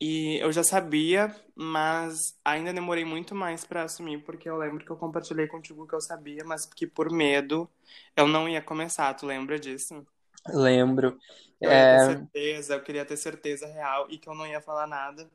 E 0.00 0.38
eu 0.42 0.52
já 0.52 0.62
sabia, 0.64 1.34
mas 1.54 2.38
ainda 2.44 2.72
demorei 2.72 3.04
muito 3.04 3.34
mais 3.34 3.64
pra 3.64 3.84
assumir, 3.84 4.22
porque 4.24 4.48
eu 4.48 4.56
lembro 4.58 4.84
que 4.84 4.90
eu 4.92 4.96
compartilhei 4.96 5.46
contigo 5.48 5.86
que 5.86 5.94
eu 5.94 6.00
sabia, 6.02 6.44
mas 6.44 6.66
que 6.66 6.86
por 6.86 7.10
medo 7.12 7.70
eu 8.16 8.26
não 8.28 8.48
ia 8.48 8.62
começar. 8.62 9.14
Tu 9.14 9.26
lembra 9.26 9.58
disso? 9.58 10.06
Lembro. 10.48 11.18
Eu 11.60 11.72
ia 11.74 11.86
ter 11.86 11.98
É, 11.98 11.98
certeza, 11.98 12.74
eu 12.74 12.82
queria 12.82 13.04
ter 13.04 13.16
certeza 13.16 13.66
real 13.66 14.06
e 14.10 14.18
que 14.18 14.28
eu 14.28 14.34
não 14.34 14.46
ia 14.46 14.60
falar 14.60 14.86
nada. 14.86 15.30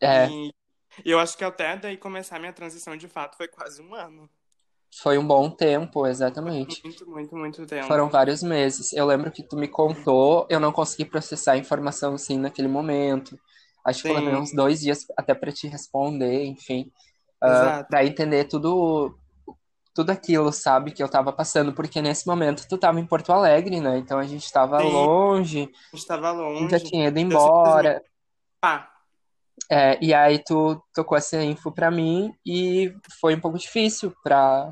é, 0.00 0.34
E 0.34 0.52
eu 1.04 1.18
acho 1.20 1.36
que 1.36 1.44
até 1.44 1.76
daí 1.76 1.96
começar 1.96 2.38
minha 2.38 2.52
transição 2.52 2.96
de 2.96 3.08
fato 3.08 3.36
foi 3.36 3.48
quase 3.48 3.82
um 3.82 3.94
ano. 3.94 4.28
Foi 4.92 5.16
um 5.18 5.26
bom 5.26 5.48
tempo, 5.50 6.06
exatamente. 6.06 6.82
Muito, 6.84 7.08
muito, 7.08 7.36
muito 7.36 7.66
tempo. 7.66 7.86
Foram 7.86 8.08
vários 8.08 8.42
meses. 8.42 8.92
Eu 8.92 9.06
lembro 9.06 9.30
que 9.30 9.42
tu 9.42 9.56
me 9.56 9.68
contou, 9.68 10.46
eu 10.50 10.58
não 10.58 10.72
consegui 10.72 11.04
processar 11.04 11.52
a 11.52 11.56
informação 11.58 12.14
assim 12.14 12.38
naquele 12.38 12.68
momento. 12.68 13.38
Acho 13.84 14.02
que 14.02 14.10
eu 14.10 14.14
levei 14.14 14.34
Sim. 14.34 14.40
uns 14.40 14.52
dois 14.52 14.80
dias 14.80 15.06
até 15.16 15.34
para 15.34 15.50
te 15.52 15.66
responder, 15.66 16.44
enfim, 16.44 16.90
ah, 17.40 17.48
Exato. 17.48 17.88
para 17.88 18.04
entender 18.04 18.44
tudo, 18.44 19.16
tudo 19.94 20.10
aquilo, 20.10 20.52
sabe, 20.52 20.90
que 20.90 21.02
eu 21.02 21.08
tava 21.08 21.32
passando, 21.32 21.72
porque 21.72 22.02
nesse 22.02 22.26
momento 22.26 22.66
tu 22.68 22.76
tava 22.76 23.00
em 23.00 23.06
Porto 23.06 23.32
Alegre, 23.32 23.80
né? 23.80 23.96
Então 23.96 24.18
a 24.18 24.24
gente 24.24 24.52
tava 24.52 24.78
Sim. 24.80 24.92
longe, 24.92 25.70
A 25.92 25.96
gente 25.96 26.06
tava 26.06 26.28
já 26.28 26.36
longe. 26.36 26.78
tinha 26.84 27.08
ido 27.08 27.18
embora. 27.18 28.02
Ah, 28.62 28.86
É, 29.70 29.98
e 30.04 30.12
aí 30.12 30.42
tu 30.44 30.82
tocou 30.92 31.16
essa 31.16 31.42
info 31.42 31.70
pra 31.72 31.90
mim 31.90 32.34
e 32.44 32.92
foi 33.20 33.34
um 33.34 33.40
pouco 33.40 33.56
difícil 33.58 34.12
pra 34.22 34.70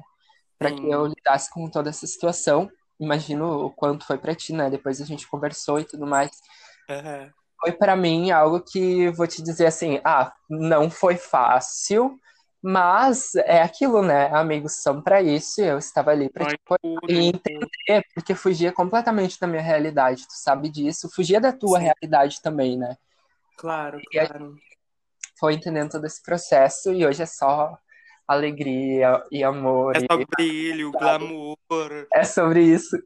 para 0.59 0.73
que 0.73 0.89
eu 0.91 1.07
lidasse 1.07 1.51
com 1.51 1.71
toda 1.71 1.91
essa 1.91 2.07
situação. 2.07 2.71
Imagino 2.99 3.67
o 3.67 3.71
quanto 3.71 4.05
foi 4.05 4.19
pra 4.19 4.35
ti, 4.35 4.53
né? 4.53 4.69
Depois 4.69 5.01
a 5.01 5.05
gente 5.05 5.29
conversou 5.29 5.79
e 5.79 5.85
tudo 5.85 6.07
mais. 6.07 6.31
Aham. 6.91 7.33
Foi 7.61 7.73
pra 7.73 7.97
mim 7.97 8.31
algo 8.31 8.61
que 8.61 9.11
vou 9.11 9.27
te 9.27 9.43
dizer 9.43 9.67
assim, 9.67 10.01
ah, 10.05 10.33
não 10.49 10.89
foi 10.91 11.17
fácil, 11.17 12.19
mas 12.63 13.35
é 13.35 13.63
aquilo, 13.63 14.01
né? 14.03 14.29
Amigos 14.33 14.75
são 14.83 15.03
pra 15.03 15.21
isso, 15.21 15.61
e 15.61 15.65
eu 15.65 15.79
estava 15.79 16.11
ali 16.13 16.29
pra 16.31 16.47
te 16.47 16.57
e 17.09 17.19
entender, 17.29 18.05
porque 18.15 18.35
fugia 18.35 18.73
completamente 18.73 19.41
da 19.41 19.47
minha 19.47 19.63
realidade, 19.63 20.27
tu 20.27 20.35
sabe 20.35 20.69
disso, 20.69 21.11
fugia 21.13 21.41
da 21.41 21.53
tua 21.53 21.79
Sim. 21.79 21.85
realidade 21.87 22.41
também, 22.41 22.77
né? 22.79 22.97
Claro, 23.57 24.01
E 24.13 24.19
claro. 24.21 24.57
foi 25.39 25.55
entendendo 25.55 25.91
todo 25.91 26.07
esse 26.07 26.23
processo 26.23 26.93
e 26.93 27.05
hoje 27.05 27.23
é 27.23 27.27
só 27.27 27.77
alegria 28.29 29.25
e 29.33 29.43
amor 29.43 29.97
É 29.97 30.01
e 30.01 30.03
só 30.03 30.25
brilho, 30.37 30.93
glamour. 30.93 31.57
é 32.13 32.23
sobre 32.25 32.63
isso. 32.63 32.97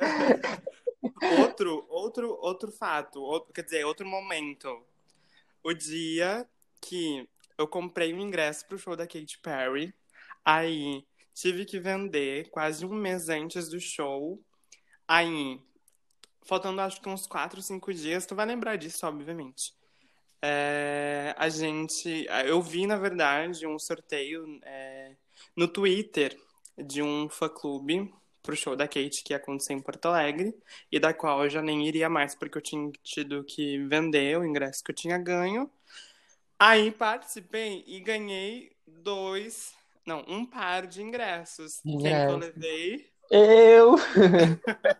Outro, 1.38 1.86
outro, 1.88 2.36
outro 2.40 2.72
fato, 2.72 3.22
outro, 3.22 3.52
quer 3.52 3.62
dizer, 3.62 3.84
outro 3.84 4.04
momento. 4.04 4.84
O 5.62 5.72
dia 5.72 6.46
que 6.80 7.28
eu 7.56 7.66
comprei 7.68 8.12
um 8.12 8.20
ingresso 8.20 8.66
pro 8.66 8.76
show 8.76 8.96
da 8.96 9.06
Katy 9.06 9.38
Perry, 9.40 9.94
aí 10.44 11.06
tive 11.32 11.64
que 11.64 11.78
vender 11.78 12.50
quase 12.50 12.84
um 12.84 12.92
mês 12.92 13.28
antes 13.28 13.68
do 13.68 13.80
show. 13.80 14.42
Aí, 15.06 15.60
faltando 16.44 16.80
acho 16.80 17.00
que 17.00 17.08
uns 17.08 17.26
4, 17.26 17.62
5 17.62 17.94
dias, 17.94 18.26
tu 18.26 18.34
vai 18.34 18.44
lembrar 18.44 18.76
disso, 18.76 19.06
obviamente. 19.06 19.74
É, 20.42 21.34
a 21.36 21.48
gente, 21.48 22.26
eu 22.44 22.60
vi, 22.62 22.86
na 22.86 22.96
verdade, 22.96 23.66
um 23.66 23.78
sorteio 23.78 24.60
é, 24.62 25.12
no 25.56 25.66
Twitter 25.66 26.36
de 26.76 27.02
um 27.02 27.28
fã-clube 27.28 28.12
pro 28.42 28.56
show 28.56 28.76
da 28.76 28.86
Kate 28.86 29.24
que 29.24 29.32
ia 29.32 29.38
acontecer 29.38 29.72
em 29.72 29.80
Porto 29.80 30.06
Alegre 30.06 30.54
e 30.90 31.00
da 31.00 31.12
qual 31.12 31.42
eu 31.42 31.50
já 31.50 31.60
nem 31.60 31.86
iria 31.86 32.08
mais 32.08 32.34
porque 32.34 32.56
eu 32.56 32.62
tinha 32.62 32.90
tido 33.02 33.42
que 33.42 33.78
vender 33.86 34.38
o 34.38 34.44
ingresso 34.44 34.84
que 34.84 34.92
eu 34.92 34.94
tinha 34.94 35.18
ganho. 35.18 35.68
Aí 36.58 36.90
participei 36.90 37.84
e 37.86 38.00
ganhei 38.00 38.72
dois, 38.86 39.74
não, 40.06 40.24
um 40.28 40.46
par 40.46 40.86
de 40.86 41.02
ingressos. 41.02 41.80
Quem 41.82 42.00
que 42.00 42.06
eu 42.06 42.36
levei? 42.38 43.10
Eu! 43.30 43.96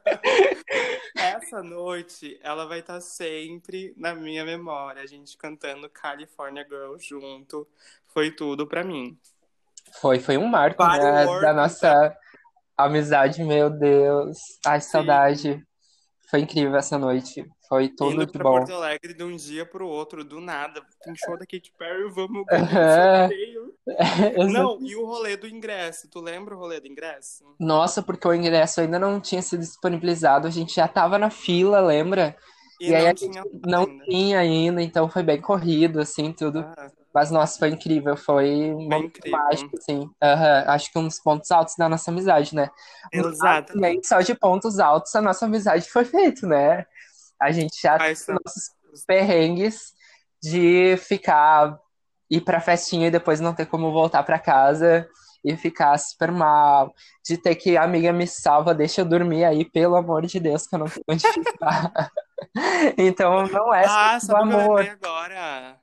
Essa 1.46 1.62
noite, 1.62 2.40
ela 2.42 2.66
vai 2.66 2.80
estar 2.80 3.00
sempre 3.00 3.94
na 3.96 4.12
minha 4.12 4.44
memória. 4.44 5.00
A 5.00 5.06
gente 5.06 5.36
cantando 5.38 5.88
California 5.88 6.66
Girl 6.68 6.96
junto. 6.98 7.68
Foi 8.08 8.32
tudo 8.32 8.66
pra 8.66 8.82
mim. 8.82 9.16
Foi, 10.00 10.18
foi 10.18 10.36
um 10.36 10.48
marco, 10.48 10.84
né, 10.84 11.24
da 11.40 11.54
nossa 11.54 12.18
amizade, 12.76 13.44
meu 13.44 13.70
Deus. 13.70 14.36
Ai, 14.66 14.80
Sim. 14.80 14.90
saudade. 14.90 15.65
Foi 16.28 16.40
incrível 16.40 16.74
essa 16.76 16.98
noite. 16.98 17.46
Foi 17.68 17.88
tudo 17.88 18.22
Indo 18.22 18.32
pra 18.32 18.42
bom. 18.42 18.58
Porto 18.58 18.72
Alegre 18.74 19.14
de 19.14 19.22
um 19.22 19.34
dia 19.36 19.64
pro 19.66 19.86
outro, 19.88 20.24
do 20.24 20.40
nada. 20.40 20.82
Tem 21.02 21.14
show 21.16 21.36
da 21.36 21.46
Katy 21.46 21.72
Perry, 21.78 22.10
vamos 22.10 22.44
ganhar 22.46 22.64
um 22.64 23.28
sorteio. 23.28 23.74
Exato. 24.36 24.52
Não, 24.52 24.78
e 24.82 24.96
o 24.96 25.04
rolê 25.06 25.36
do 25.36 25.46
ingresso? 25.48 26.08
Tu 26.10 26.20
lembra 26.20 26.54
o 26.54 26.58
rolê 26.58 26.80
do 26.80 26.86
ingresso? 26.88 27.44
Nossa, 27.58 28.02
porque 28.02 28.26
o 28.26 28.34
ingresso 28.34 28.80
ainda 28.80 28.98
não 28.98 29.20
tinha 29.20 29.42
sido 29.42 29.60
disponibilizado, 29.60 30.46
a 30.46 30.50
gente 30.50 30.74
já 30.74 30.88
tava 30.88 31.18
na 31.18 31.30
fila, 31.30 31.80
lembra? 31.80 32.36
E 32.80 32.88
E 32.88 32.94
aí 32.94 33.02
não 33.02 33.06
a 33.06 33.14
gente 33.14 33.30
tinha 33.30 33.44
não 33.64 33.84
ainda. 33.84 34.04
tinha 34.04 34.38
ainda, 34.38 34.82
então 34.82 35.08
foi 35.08 35.22
bem 35.22 35.40
corrido, 35.40 36.00
assim, 36.00 36.32
tudo. 36.32 36.60
Ah, 36.60 36.90
Mas, 37.16 37.30
nossa, 37.30 37.58
foi 37.58 37.70
incrível, 37.70 38.14
foi 38.14 38.74
um 38.74 38.88
foi 38.88 38.98
incrível. 38.98 39.38
mágico, 39.38 39.70
assim. 39.78 40.10
Aham, 40.22 40.64
Acho 40.66 40.92
que 40.92 40.98
um 40.98 41.04
dos 41.08 41.18
pontos 41.18 41.50
altos 41.50 41.74
da 41.78 41.88
nossa 41.88 42.10
amizade, 42.10 42.54
né? 42.54 42.68
Exatamente. 43.10 44.06
só 44.06 44.20
de 44.20 44.34
pontos 44.34 44.78
altos 44.78 45.14
a 45.14 45.22
nossa 45.22 45.46
amizade 45.46 45.88
foi 45.88 46.04
feito, 46.04 46.46
né? 46.46 46.84
A 47.40 47.50
gente 47.52 47.80
já 47.80 47.96
Quais 47.96 48.26
teve 48.26 48.38
nossos 48.44 48.70
perrengues 49.06 49.94
de 50.42 50.98
ficar, 50.98 51.78
ir 52.30 52.42
pra 52.42 52.60
festinha 52.60 53.08
e 53.08 53.10
depois 53.10 53.40
não 53.40 53.54
ter 53.54 53.64
como 53.64 53.90
voltar 53.92 54.22
pra 54.22 54.38
casa 54.38 55.08
e 55.42 55.56
ficar 55.56 55.96
super 55.96 56.30
mal, 56.30 56.92
de 57.26 57.38
ter 57.38 57.54
que, 57.54 57.78
amiga, 57.78 58.12
me 58.12 58.26
salva, 58.26 58.74
deixa 58.74 59.00
eu 59.00 59.06
dormir 59.06 59.44
aí, 59.46 59.64
pelo 59.64 59.96
amor 59.96 60.26
de 60.26 60.38
Deus, 60.38 60.66
que 60.66 60.74
eu 60.74 60.80
não 60.80 60.86
tenho 60.86 61.04
onde 61.08 61.26
ficar. 61.26 61.92
Então, 62.98 63.46
não 63.48 63.74
é 63.74 63.84
Ah, 63.88 64.20
só 64.20 64.36
amor. 64.36 64.82
agora? 64.82 65.80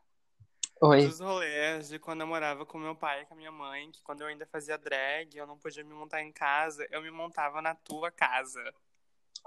Oi. 0.85 1.07
dos 1.07 1.19
rolês 1.21 1.87
de 1.87 1.97
quando 1.97 2.21
eu 2.21 2.27
morava 2.27 2.65
com 2.65 2.77
meu 2.77 2.93
pai 2.93 3.21
e 3.21 3.25
com 3.25 3.33
a 3.33 3.37
minha 3.37 3.51
mãe, 3.51 3.89
que 3.89 4.01
quando 4.03 4.21
eu 4.21 4.27
ainda 4.27 4.45
fazia 4.45 4.77
drag, 4.77 5.37
eu 5.37 5.47
não 5.47 5.57
podia 5.57 5.83
me 5.83 5.93
montar 5.93 6.21
em 6.21 6.31
casa, 6.31 6.85
eu 6.91 7.01
me 7.01 7.09
montava 7.09 7.61
na 7.61 7.73
tua 7.73 8.11
casa. 8.11 8.61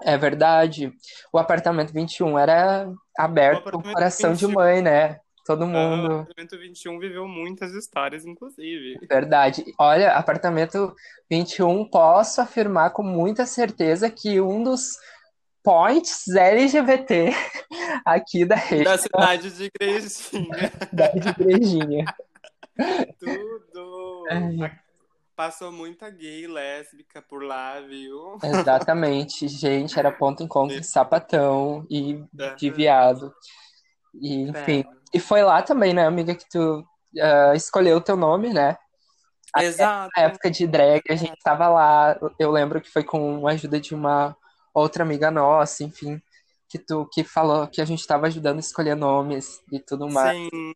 É 0.01 0.17
verdade. 0.17 0.91
O 1.31 1.37
apartamento 1.37 1.93
21 1.93 2.37
era 2.39 2.91
aberto 3.17 3.59
apartamento 3.59 3.93
coração 3.93 4.33
de 4.33 4.45
21. 4.45 4.59
mãe, 4.59 4.81
né? 4.81 5.19
Todo 5.45 5.63
Ah, 5.63 5.65
o 5.65 5.69
mundo. 5.69 6.13
apartamento 6.21 6.57
21 6.57 6.99
viveu 6.99 7.27
muitas 7.27 7.71
histórias, 7.73 8.25
inclusive. 8.25 8.99
Verdade. 9.07 9.63
Olha, 9.79 10.13
apartamento 10.13 10.95
21, 11.29 11.89
posso 11.89 12.41
afirmar 12.41 12.91
com 12.91 13.03
muita 13.03 13.45
certeza 13.45 14.09
que 14.09 14.41
um 14.41 14.63
dos 14.63 14.97
points 15.67 16.29
LGBT 16.29 17.35
aqui 18.05 18.45
da 18.45 18.55
rede 18.55 18.85
Da 18.85 18.97
cidade 18.97 19.51
de 19.51 19.65
Igrejinha. 19.65 20.71
da 20.93 21.07
Rede 21.07 21.29
Igrejinha. 21.29 22.05
Tudo. 23.19 24.23
Ai. 24.29 24.71
Passou 25.35 25.69
muita 25.69 26.09
gay 26.09 26.47
lésbica 26.47 27.21
por 27.21 27.43
lá, 27.43 27.81
viu? 27.81 28.37
Exatamente, 28.41 29.49
gente, 29.49 29.99
era 29.99 30.09
ponto 30.09 30.41
encontro 30.41 30.79
de 30.79 30.87
sapatão 30.87 31.85
e 31.89 32.23
de 32.57 32.69
viado. 32.69 33.33
E, 34.15 34.43
enfim, 34.43 34.83
Sério. 34.83 35.01
e 35.13 35.19
foi 35.19 35.43
lá 35.43 35.61
também, 35.61 35.93
né, 35.93 36.07
amiga, 36.07 36.33
que 36.33 36.47
tu 36.49 36.81
ah, 37.21 37.53
escolheu 37.53 37.97
o 37.97 38.01
teu 38.01 38.15
nome, 38.15 38.53
né? 38.53 38.77
Exato. 39.59 40.09
Na 40.15 40.23
época 40.23 40.49
de 40.49 40.65
drag, 40.65 41.01
a 41.09 41.15
gente 41.15 41.37
tava 41.43 41.67
lá, 41.67 42.17
eu 42.39 42.51
lembro 42.51 42.79
que 42.79 42.89
foi 42.89 43.03
com 43.03 43.45
a 43.45 43.51
ajuda 43.51 43.81
de 43.81 43.93
uma 43.93 44.35
outra 44.81 45.03
amiga 45.03 45.31
nossa, 45.31 45.83
enfim, 45.83 46.21
que 46.69 46.77
tu 46.77 47.05
que 47.11 47.23
falou 47.23 47.67
que 47.67 47.81
a 47.81 47.85
gente 47.85 48.05
tava 48.05 48.27
ajudando 48.27 48.57
a 48.57 48.59
escolher 48.59 48.95
nomes 48.95 49.61
e 49.71 49.79
tudo 49.79 50.09
mais. 50.09 50.35
Sim. 50.37 50.73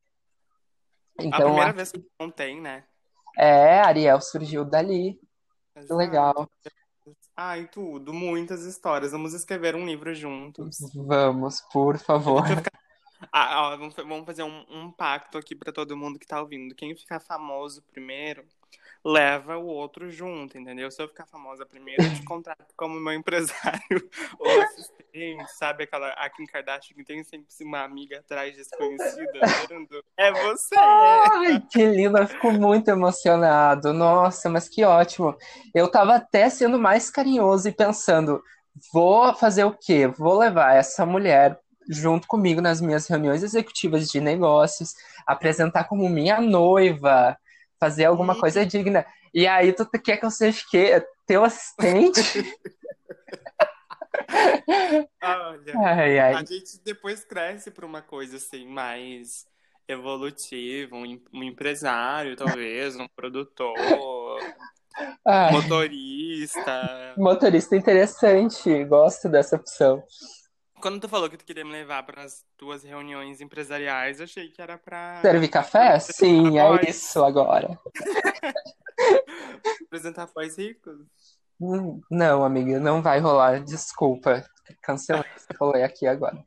A 1.19 1.23
Então, 1.23 1.41
primeira 1.45 1.73
vez 1.73 1.91
que 1.91 1.97
eu 1.99 2.05
contei, 2.17 2.59
né? 2.59 2.83
é, 3.37 3.79
Ariel 3.81 4.19
surgiu 4.21 4.65
dali. 4.65 5.19
Que 5.73 5.79
Exato. 5.79 5.95
legal. 5.97 6.49
Ai, 7.35 7.67
tudo. 7.67 8.13
Muitas 8.13 8.63
histórias. 8.63 9.11
Vamos 9.11 9.33
escrever 9.33 9.75
um 9.75 9.85
livro 9.85 10.13
juntos. 10.13 10.77
Vamos, 10.93 11.61
por 11.71 11.97
favor. 11.97 12.43
Ah, 13.31 13.61
ó, 13.73 13.77
vamos, 13.77 13.93
fa- 13.95 14.03
vamos 14.03 14.25
fazer 14.25 14.43
um, 14.43 14.65
um 14.69 14.91
pacto 14.91 15.37
aqui 15.37 15.55
pra 15.55 15.71
todo 15.71 15.95
mundo 15.95 16.19
que 16.19 16.25
tá 16.27 16.41
ouvindo. 16.41 16.75
Quem 16.75 16.95
ficar 16.95 17.19
famoso 17.19 17.81
primeiro, 17.83 18.45
leva 19.03 19.57
o 19.57 19.65
outro 19.65 20.09
junto, 20.09 20.57
entendeu? 20.57 20.91
Se 20.91 21.01
eu 21.01 21.07
ficar 21.07 21.25
famosa 21.25 21.65
primeiro, 21.65 22.03
eu 22.03 22.13
te 22.13 22.23
contrato 22.25 22.73
como 22.75 22.99
meu 22.99 23.13
empresário 23.13 24.09
ou 24.39 24.61
assistente, 24.61 25.51
sabe? 25.57 25.83
Aquela 25.83 26.09
a 26.09 26.29
Kim 26.29 26.45
Kardashian 26.45 26.95
que 26.95 27.03
tem 27.03 27.23
sempre 27.23 27.47
uma 27.61 27.83
amiga 27.83 28.19
atrás 28.19 28.55
desconhecida. 28.55 29.39
É 30.17 30.31
você! 30.31 30.75
Ai, 30.77 31.61
que 31.71 31.85
lindo, 31.85 32.17
eu 32.17 32.27
fico 32.27 32.51
muito 32.51 32.89
emocionado. 32.89 33.93
Nossa, 33.93 34.49
mas 34.49 34.69
que 34.69 34.83
ótimo. 34.83 35.35
Eu 35.73 35.89
tava 35.89 36.15
até 36.15 36.49
sendo 36.49 36.77
mais 36.77 37.09
carinhoso 37.09 37.67
e 37.67 37.71
pensando, 37.71 38.41
vou 38.93 39.33
fazer 39.33 39.63
o 39.63 39.75
quê? 39.75 40.07
Vou 40.07 40.37
levar 40.37 40.75
essa 40.75 41.05
mulher 41.05 41.59
junto 41.89 42.27
comigo 42.27 42.61
nas 42.61 42.79
minhas 42.79 43.07
reuniões 43.07 43.43
executivas 43.43 44.07
de 44.07 44.21
negócios, 44.21 44.93
apresentar 45.25 45.85
como 45.85 46.07
minha 46.07 46.39
noiva, 46.39 47.37
fazer 47.81 48.05
alguma 48.05 48.39
coisa 48.39 48.63
digna. 48.63 49.03
E 49.33 49.47
aí 49.47 49.73
tu 49.73 49.89
quer 49.89 50.17
que 50.17 50.25
eu 50.25 50.29
seja 50.29 50.61
o 50.61 50.69
quê? 50.69 51.03
Teu 51.25 51.43
assistente? 51.43 52.21
Olha, 55.23 55.77
Ai, 55.77 56.19
ai. 56.19 56.33
a 56.35 56.45
gente 56.45 56.79
depois 56.83 57.23
cresce 57.23 57.71
pra 57.71 57.85
uma 57.85 58.01
coisa 58.01 58.37
assim, 58.37 58.67
mais 58.67 59.45
evolutiva, 59.87 60.95
um, 60.95 61.19
um 61.33 61.43
empresário, 61.43 62.35
talvez, 62.35 62.95
um 62.95 63.07
produtor, 63.07 64.39
Ai, 65.25 65.51
motorista. 65.51 67.13
motorista 67.17 67.75
interessante, 67.75 68.83
gosto 68.85 69.27
dessa 69.27 69.55
opção. 69.55 70.03
Quando 70.81 70.99
tu 70.99 71.07
falou 71.07 71.29
que 71.29 71.37
tu 71.37 71.45
queria 71.45 71.63
me 71.63 71.71
levar 71.71 72.03
para 72.03 72.23
as 72.23 72.43
tuas 72.57 72.83
reuniões 72.83 73.39
empresariais, 73.39 74.19
eu 74.19 74.23
achei 74.23 74.49
que 74.49 74.61
era 74.61 74.77
pra 74.77 75.21
Serve 75.21 75.47
café? 75.47 75.99
Sim, 75.99 76.57
é 76.57 76.89
isso 76.89 77.23
agora. 77.23 77.79
apresentar 79.85 80.27
pais 80.27 80.57
ricos. 80.57 81.05
Hum, 81.59 82.01
Não, 82.09 82.43
amiga, 82.43 82.79
não 82.79 83.01
vai 83.01 83.19
rolar. 83.19 83.63
Desculpa. 83.63 84.43
Cancelei 84.81 85.29
esse 85.35 85.47
rolê 85.59 85.83
aqui 85.83 86.07
agora. 86.07 86.43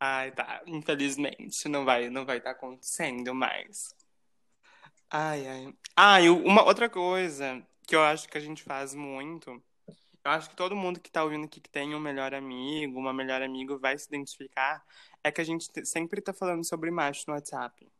Ai, 0.00 0.30
tá. 0.30 0.62
Infelizmente, 0.66 1.68
não 1.68 1.84
vai, 1.84 2.08
não 2.08 2.24
vai 2.24 2.38
estar 2.38 2.52
acontecendo 2.52 3.34
mais. 3.34 3.94
Ai, 5.10 5.46
ai. 5.46 5.74
Ah, 5.94 6.20
e 6.20 6.30
uma 6.30 6.64
outra 6.64 6.88
coisa 6.88 7.62
que 7.86 7.94
eu 7.94 8.02
acho 8.02 8.28
que 8.28 8.38
a 8.38 8.40
gente 8.40 8.62
faz 8.62 8.94
muito, 8.94 9.62
acho 10.24 10.50
que 10.50 10.56
todo 10.56 10.76
mundo 10.76 11.00
que 11.00 11.10
tá 11.10 11.22
ouvindo 11.24 11.44
aqui 11.46 11.60
que 11.60 11.70
tem 11.70 11.94
um 11.94 12.00
melhor 12.00 12.34
amigo, 12.34 12.98
uma 12.98 13.12
melhor 13.12 13.42
amigo 13.42 13.78
vai 13.78 13.98
se 13.98 14.06
identificar, 14.08 14.82
é 15.24 15.30
que 15.32 15.40
a 15.40 15.44
gente 15.44 15.70
te- 15.70 15.84
sempre 15.86 16.20
tá 16.22 16.32
falando 16.32 16.64
sobre 16.64 16.90
macho 16.90 17.24
no 17.28 17.34
WhatsApp. 17.34 17.90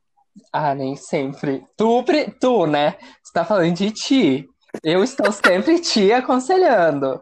Ah, 0.53 0.75
nem 0.75 0.97
sempre. 0.97 1.67
Tu, 1.77 2.05
tu, 2.41 2.67
né? 2.67 2.93
Você 3.23 3.33
tá 3.33 3.45
falando 3.45 3.75
de 3.75 3.91
ti. 3.91 4.49
Eu 4.83 5.03
estou 5.05 5.31
sempre 5.33 5.81
te 5.81 6.13
aconselhando. 6.13 7.21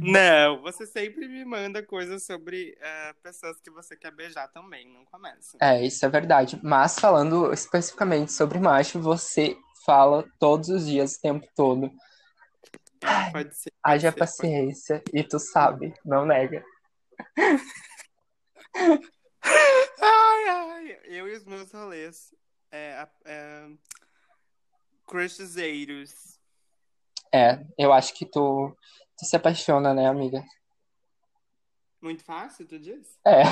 Não, 0.00 0.60
você 0.62 0.86
sempre 0.86 1.26
me 1.28 1.44
manda 1.44 1.84
coisas 1.84 2.24
sobre 2.24 2.76
eh, 2.80 3.12
pessoas 3.22 3.60
que 3.60 3.70
você 3.70 3.96
quer 3.96 4.12
beijar 4.12 4.48
também, 4.48 4.86
não 4.88 5.04
começa. 5.04 5.60
É, 5.60 5.84
isso 5.84 6.04
é 6.04 6.08
verdade. 6.08 6.58
Mas 6.62 6.98
falando 6.98 7.52
especificamente 7.52 8.32
sobre 8.32 8.58
macho, 8.58 9.00
você 9.00 9.56
fala 9.84 10.24
todos 10.38 10.68
os 10.68 10.86
dias, 10.86 11.14
o 11.16 11.20
tempo 11.20 11.46
todo. 11.56 11.90
Pode 13.32 13.54
ser. 13.56 13.70
pode 13.70 13.94
Haja 13.94 14.10
ser, 14.10 14.18
pode- 14.18 14.18
paciência. 14.18 15.02
E 15.12 15.22
tu 15.24 15.38
sabe, 15.38 15.94
não 16.04 16.24
nega. 16.26 16.64
Ai, 20.00 20.48
ai, 20.48 21.00
eu 21.04 21.28
e 21.28 21.36
os 21.36 21.44
meus 21.44 21.70
rolês. 21.72 22.34
É, 22.70 23.06
é, 23.24 23.68
crushzeiros. 25.06 26.38
É, 27.32 27.64
eu 27.78 27.92
acho 27.92 28.14
que 28.14 28.26
tu, 28.26 28.76
tu 29.16 29.24
se 29.24 29.36
apaixona, 29.36 29.94
né, 29.94 30.06
amiga? 30.06 30.42
Muito 32.00 32.22
fácil, 32.24 32.66
tu 32.66 32.78
diz? 32.78 33.18
É. 33.26 33.42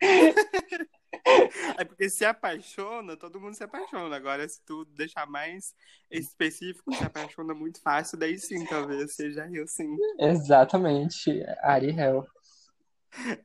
É 1.78 1.84
porque 1.84 2.08
se 2.08 2.24
apaixona, 2.24 3.16
todo 3.16 3.40
mundo 3.40 3.54
se 3.54 3.64
apaixona. 3.64 4.14
Agora, 4.14 4.48
se 4.48 4.60
tu 4.64 4.84
deixar 4.84 5.26
mais 5.26 5.74
específico, 6.10 6.94
se 6.94 7.02
apaixona 7.02 7.54
muito 7.54 7.80
fácil, 7.80 8.18
daí 8.18 8.38
sim, 8.38 8.64
talvez 8.66 9.14
seja 9.14 9.48
eu 9.52 9.66
sim. 9.66 9.96
Exatamente. 10.18 11.42
Ari 11.62 11.90
Hell. 11.90 12.26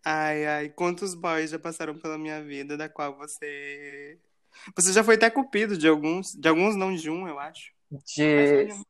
Ai, 0.03 0.45
ai, 0.45 0.69
quantos 0.69 1.13
boys 1.13 1.51
já 1.51 1.59
passaram 1.59 1.97
pela 1.97 2.17
minha 2.17 2.43
vida, 2.43 2.75
da 2.75 2.89
qual 2.89 3.15
você. 3.15 4.19
Você 4.75 4.91
já 4.91 5.03
foi 5.03 5.15
até 5.15 5.29
cupido 5.29 5.77
de 5.77 5.87
alguns, 5.87 6.33
de 6.33 6.47
alguns 6.49 6.75
não 6.75 6.93
de 6.93 7.09
um, 7.09 7.27
eu 7.27 7.39
acho. 7.39 7.71
De... 7.91 8.67
só 8.67 8.67
de 8.67 8.73
um. 8.73 8.83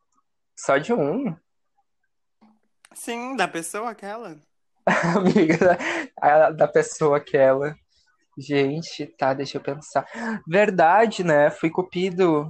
Só 0.56 0.78
de 0.78 0.94
um? 0.94 1.36
Sim, 2.94 3.36
da 3.36 3.48
pessoa 3.48 3.90
aquela. 3.92 4.40
Amiga 5.16 5.58
da, 6.20 6.52
da 6.52 6.68
pessoa 6.68 7.18
aquela. 7.18 7.78
Gente, 8.40 9.06
tá, 9.18 9.34
deixa 9.34 9.58
eu 9.58 9.62
pensar. 9.62 10.06
Verdade, 10.48 11.24
né? 11.24 11.50
Fui 11.52 11.70
cupido. 11.70 12.50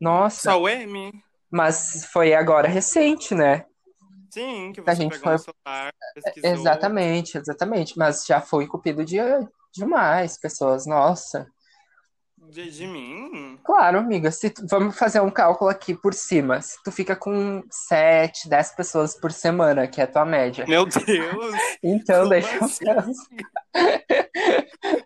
Nossa, 0.00 0.52
Só 0.52 0.60
o 0.60 0.68
M? 0.68 1.12
mas 1.50 2.04
foi 2.12 2.34
agora 2.34 2.68
recente, 2.68 3.34
né? 3.34 3.64
Sim, 4.30 4.72
que 4.72 4.80
A 4.80 4.84
você 4.84 4.94
gente 5.02 5.18
pegou 5.18 5.38
foi- 5.38 5.38
celular, 5.38 5.92
pesquisou. 6.14 6.50
Exatamente, 6.50 7.38
exatamente. 7.38 7.98
Mas 7.98 8.24
já 8.26 8.40
fui 8.40 8.66
cupido 8.66 9.04
de 9.04 9.18
demais 9.72 10.38
pessoas. 10.38 10.86
Nossa. 10.86 11.46
De, 12.50 12.70
de 12.70 12.86
mim? 12.86 13.58
Claro, 13.62 13.98
amiga. 13.98 14.30
Se 14.30 14.50
tu- 14.50 14.66
vamos 14.68 14.98
fazer 14.98 15.20
um 15.20 15.30
cálculo 15.30 15.70
aqui 15.70 15.94
por 15.94 16.12
cima. 16.12 16.60
Se 16.60 16.82
tu 16.82 16.90
fica 16.90 17.14
com 17.14 17.62
7, 17.70 18.48
10 18.48 18.72
pessoas 18.74 19.14
por 19.14 19.30
semana, 19.30 19.86
que 19.86 20.00
é 20.00 20.04
a 20.04 20.06
tua 20.06 20.24
média. 20.24 20.64
Meu 20.66 20.84
Deus! 20.86 21.54
Então, 21.82 22.28
deixa 22.28 22.54
eu 22.56 22.64
assim? 22.64 22.84
pensar. 22.84 23.06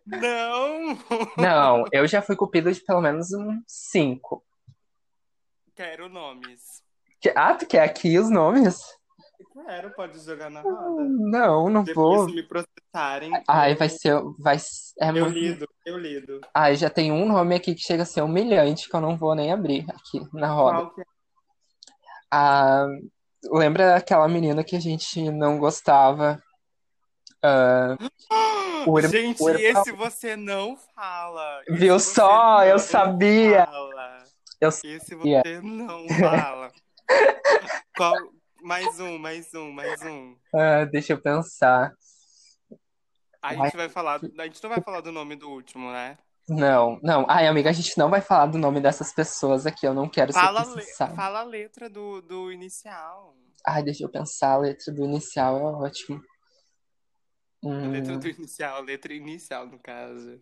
Não! 0.07 0.99
Não, 1.37 1.85
eu 1.93 2.07
já 2.07 2.23
fui 2.23 2.35
cupido 2.37 2.73
de 2.73 2.81
pelo 2.81 3.01
menos 3.01 3.33
uns 3.33 3.63
5. 3.67 4.43
Quero 5.75 6.09
nomes. 6.09 6.83
Ah, 7.35 7.55
tu 7.55 7.67
quer 7.67 7.83
aqui 7.83 8.19
os 8.19 8.29
nomes? 8.31 8.81
Quero, 9.67 9.91
pode 9.95 10.19
jogar 10.21 10.51
na 10.51 10.61
roda. 10.61 11.05
Não, 11.05 11.71
não 11.71 11.85
Depois 11.85 12.19
vou. 12.19 12.29
se 12.29 12.35
me 12.35 12.43
processarem. 12.43 13.33
Ai, 13.49 13.73
eu- 13.73 13.77
vai 13.77 13.89
ser. 13.89 14.23
Vai, 14.39 14.57
é 15.01 15.09
Eu 15.09 15.13
muito. 15.13 15.31
lido, 15.31 15.69
eu 15.87 15.99
lido. 15.99 16.41
Ai, 16.53 16.77
já 16.77 16.91
tem 16.91 17.11
um 17.11 17.27
nome 17.27 17.55
aqui 17.55 17.75
que 17.75 17.81
chega 17.81 18.03
a 18.03 18.07
ser 18.07 18.23
humilhante, 18.23 18.89
que 18.89 18.95
eu 18.95 19.01
não 19.01 19.17
vou 19.17 19.35
nem 19.35 19.53
abrir 19.53 19.87
aqui 19.91 20.21
na 20.35 20.49
roda. 20.49 20.79
Qual 20.79 20.95
que 20.95 21.01
é? 21.01 21.05
Ah, 22.31 22.87
lembra 23.51 23.97
aquela 23.97 24.29
menina 24.29 24.63
que 24.63 24.77
a 24.77 24.81
gente 24.81 25.31
não 25.31 25.59
gostava? 25.59 26.43
Uh, 27.45 27.97
o, 28.91 29.01
Gente, 29.01 29.43
o 29.43 29.51
esse 29.51 29.93
você 29.93 30.37
não 30.37 30.77
fala. 30.95 31.63
Viu 31.69 31.99
só? 31.99 32.65
Eu 32.65 32.79
sabia. 32.79 33.67
Fala. 33.67 34.25
Eu 34.61 34.69
esse 34.69 35.15
você 35.15 35.61
não 35.63 36.07
fala. 36.09 36.71
Qual... 37.97 38.15
Mais 38.65 38.99
um, 38.99 39.19
mais 39.19 39.53
um, 39.53 39.71
mais 39.71 40.01
um. 40.01 40.33
Uh, 40.33 40.91
deixa 40.91 41.13
eu 41.13 41.21
pensar. 41.21 41.95
A 43.43 43.55
gente 43.55 43.77
vai 43.77 43.91
falar. 43.91 44.19
A 44.39 44.45
gente 44.47 44.63
não 44.63 44.71
vai 44.71 44.81
falar 44.81 45.03
do 45.03 45.13
nome 45.13 45.37
do 45.37 45.51
último, 45.51 45.93
né? 45.93 46.17
Não, 46.49 46.99
não. 47.03 47.27
Ai, 47.29 47.47
amiga, 47.47 47.69
a 47.69 47.75
gente 47.75 47.99
não 47.99 48.09
vai 48.09 48.23
falar 48.23 48.47
do 48.47 48.57
nome 48.57 48.81
dessas 48.81 49.13
pessoas 49.13 49.67
aqui. 49.67 49.87
Eu 49.87 49.93
não 49.93 50.09
quero 50.09 50.33
fala 50.33 50.65
ser 50.65 50.77
le... 50.77 51.15
Fala 51.15 51.41
a 51.41 51.45
letra 51.45 51.91
do, 51.91 52.23
do 52.23 52.51
inicial. 52.51 53.37
Ai, 53.67 53.83
deixa 53.83 54.03
eu 54.03 54.09
pensar. 54.09 54.53
A 54.53 54.59
letra 54.59 54.91
do 54.95 55.05
inicial 55.05 55.59
é 55.59 55.63
ótimo. 55.63 56.23
Hum... 57.63 57.85
A 57.85 57.89
letra 57.89 58.17
do 58.17 58.29
inicial, 58.29 58.77
a 58.79 58.81
letra 58.81 59.13
inicial, 59.13 59.67
no 59.67 59.79
caso. 59.79 60.41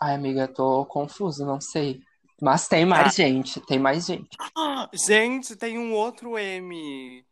Ai, 0.00 0.14
amiga, 0.14 0.48
tô 0.48 0.86
confuso, 0.86 1.44
não 1.44 1.60
sei. 1.60 2.00
Mas 2.42 2.66
tem 2.66 2.84
mais 2.84 3.14
gente, 3.14 3.60
tem 3.60 3.78
mais 3.78 4.04
gente. 4.04 4.36
Gente, 4.92 5.54
tem 5.54 5.78
um 5.78 5.94
outro 5.94 6.36
M. 6.36 7.24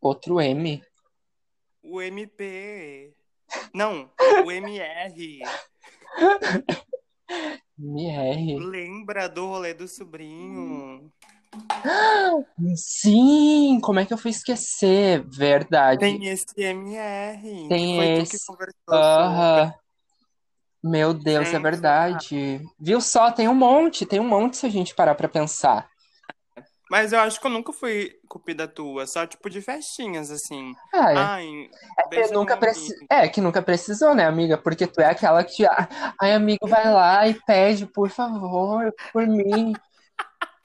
Outro 0.00 0.40
M? 0.40 0.80
O 1.82 2.00
MP. 2.00 3.12
Não, 3.74 4.08
o 4.44 4.52
MR. 4.52 5.40
MR. 7.76 8.58
Lembra 8.60 9.28
do 9.28 9.44
rolê 9.44 9.74
do 9.74 9.88
sobrinho? 9.88 11.12
Sim, 12.76 13.80
como 13.82 13.98
é 13.98 14.06
que 14.06 14.12
eu 14.14 14.18
fui 14.18 14.30
esquecer? 14.30 15.20
Verdade. 15.28 15.98
Tem 15.98 16.28
esse 16.28 16.46
MR. 16.56 17.68
Tem 17.68 18.20
esse. 18.20 18.38
Aham. 18.88 19.74
Meu 20.82 21.12
Deus, 21.12 21.48
é 21.48 21.56
é 21.56 21.58
verdade. 21.58 22.60
Viu 22.78 23.00
só? 23.00 23.30
Tem 23.32 23.48
um 23.48 23.54
monte, 23.54 24.06
tem 24.06 24.20
um 24.20 24.28
monte 24.28 24.56
se 24.56 24.66
a 24.66 24.70
gente 24.70 24.94
parar 24.94 25.14
pra 25.14 25.28
pensar. 25.28 25.88
Mas 26.90 27.12
eu 27.12 27.20
acho 27.20 27.38
que 27.38 27.46
eu 27.46 27.50
nunca 27.50 27.72
fui 27.72 28.12
cupida 28.26 28.66
tua, 28.66 29.06
só 29.06 29.26
tipo 29.26 29.50
de 29.50 29.60
festinhas, 29.60 30.30
assim. 30.30 30.72
Ah, 30.94 31.12
é. 31.12 31.16
Ai, 31.16 31.70
é, 31.98 32.22
que 32.22 32.32
nunca 32.32 32.56
preci... 32.56 32.94
é 33.10 33.28
que 33.28 33.40
nunca 33.40 33.60
precisou, 33.60 34.14
né, 34.14 34.24
amiga? 34.24 34.56
Porque 34.56 34.86
tu 34.86 35.00
é 35.00 35.06
aquela 35.06 35.44
que. 35.44 35.66
Ai, 36.20 36.32
amigo, 36.32 36.66
vai 36.66 36.90
lá 36.90 37.28
e 37.28 37.34
pede, 37.34 37.84
por 37.84 38.08
favor, 38.08 38.90
por 39.12 39.26
mim. 39.26 39.74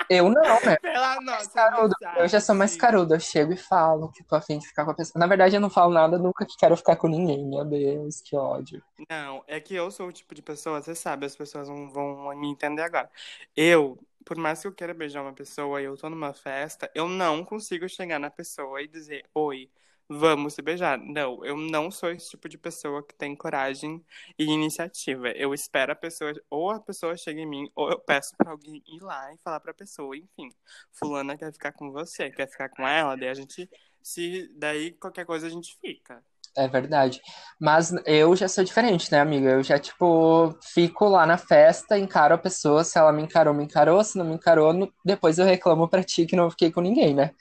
Eu 0.09 0.29
não, 0.29 0.41
né? 0.65 0.77
Pela 0.77 1.21
nossa, 1.21 1.49
carudo. 1.49 1.95
Eu 2.17 2.27
já 2.27 2.39
sou 2.39 2.55
mais 2.55 2.75
carudo. 2.75 3.15
Eu 3.15 3.19
chego 3.19 3.53
e 3.53 3.57
falo 3.57 4.11
que 4.11 4.23
tô 4.23 4.35
afim 4.35 4.57
de 4.57 4.67
ficar 4.67 4.85
com 4.85 4.91
a 4.91 4.93
pessoa. 4.93 5.19
Na 5.19 5.27
verdade, 5.27 5.55
eu 5.55 5.61
não 5.61 5.69
falo 5.69 5.93
nada 5.93 6.17
nunca 6.17 6.45
que 6.45 6.57
quero 6.57 6.75
ficar 6.77 6.95
com 6.95 7.07
ninguém. 7.07 7.45
Meu 7.45 7.65
Deus, 7.65 8.21
que 8.21 8.35
ódio. 8.35 8.83
Não, 9.09 9.43
é 9.47 9.59
que 9.59 9.75
eu 9.75 9.89
sou 9.91 10.07
o 10.07 10.11
tipo 10.11 10.35
de 10.35 10.41
pessoa, 10.41 10.81
você 10.81 10.95
sabe, 10.95 11.25
as 11.25 11.35
pessoas 11.35 11.67
não 11.67 11.89
vão 11.89 12.35
me 12.35 12.49
entender 12.49 12.83
agora. 12.83 13.09
Eu, 13.55 13.97
por 14.23 14.37
mais 14.37 14.61
que 14.61 14.67
eu 14.67 14.73
queira 14.73 14.93
beijar 14.93 15.21
uma 15.21 15.33
pessoa 15.33 15.81
e 15.81 15.85
eu 15.85 15.97
tô 15.97 16.09
numa 16.09 16.33
festa, 16.33 16.89
eu 16.93 17.07
não 17.07 17.43
consigo 17.43 17.87
chegar 17.89 18.19
na 18.19 18.29
pessoa 18.29 18.81
e 18.81 18.87
dizer, 18.87 19.25
oi 19.33 19.69
vamos 20.09 20.53
se 20.53 20.61
beijar. 20.61 20.97
Não, 20.97 21.43
eu 21.45 21.57
não 21.57 21.89
sou 21.91 22.11
esse 22.11 22.29
tipo 22.29 22.47
de 22.49 22.57
pessoa 22.57 23.05
que 23.05 23.15
tem 23.15 23.35
coragem 23.35 24.03
e 24.37 24.45
iniciativa. 24.45 25.29
Eu 25.29 25.53
espero 25.53 25.91
a 25.91 25.95
pessoa, 25.95 26.33
ou 26.49 26.71
a 26.71 26.79
pessoa 26.79 27.15
chega 27.17 27.41
em 27.41 27.49
mim, 27.49 27.69
ou 27.75 27.89
eu 27.89 27.99
peço 27.99 28.35
pra 28.37 28.51
alguém 28.51 28.81
ir 28.87 29.01
lá 29.01 29.33
e 29.33 29.37
falar 29.39 29.59
pra 29.59 29.73
pessoa, 29.73 30.15
enfim, 30.15 30.49
fulana 30.91 31.37
quer 31.37 31.51
ficar 31.51 31.71
com 31.71 31.91
você, 31.91 32.29
quer 32.29 32.47
ficar 32.47 32.69
com 32.69 32.87
ela, 32.87 33.15
daí 33.15 33.29
a 33.29 33.33
gente 33.33 33.69
se 34.01 34.51
daí 34.55 34.91
qualquer 34.91 35.25
coisa 35.25 35.47
a 35.47 35.49
gente 35.49 35.77
fica. 35.79 36.23
É 36.55 36.67
verdade. 36.67 37.19
Mas 37.59 37.91
eu 38.05 38.35
já 38.35 38.47
sou 38.47 38.63
diferente, 38.63 39.11
né, 39.11 39.19
amiga? 39.19 39.51
Eu 39.51 39.63
já, 39.63 39.79
tipo, 39.79 40.55
fico 40.61 41.05
lá 41.05 41.25
na 41.25 41.37
festa, 41.37 41.97
encaro 41.97 42.35
a 42.35 42.37
pessoa. 42.37 42.83
Se 42.83 42.97
ela 42.97 43.11
me 43.11 43.23
encarou, 43.23 43.53
me 43.55 43.63
encarou. 43.63 44.03
Se 44.03 44.17
não 44.19 44.25
me 44.25 44.35
encarou, 44.35 44.71
depois 45.03 45.39
eu 45.39 45.45
reclamo 45.45 45.87
pra 45.87 46.03
ti 46.03 46.27
que 46.27 46.35
não 46.35 46.51
fiquei 46.51 46.71
com 46.71 46.81
ninguém, 46.81 47.15
né? 47.15 47.33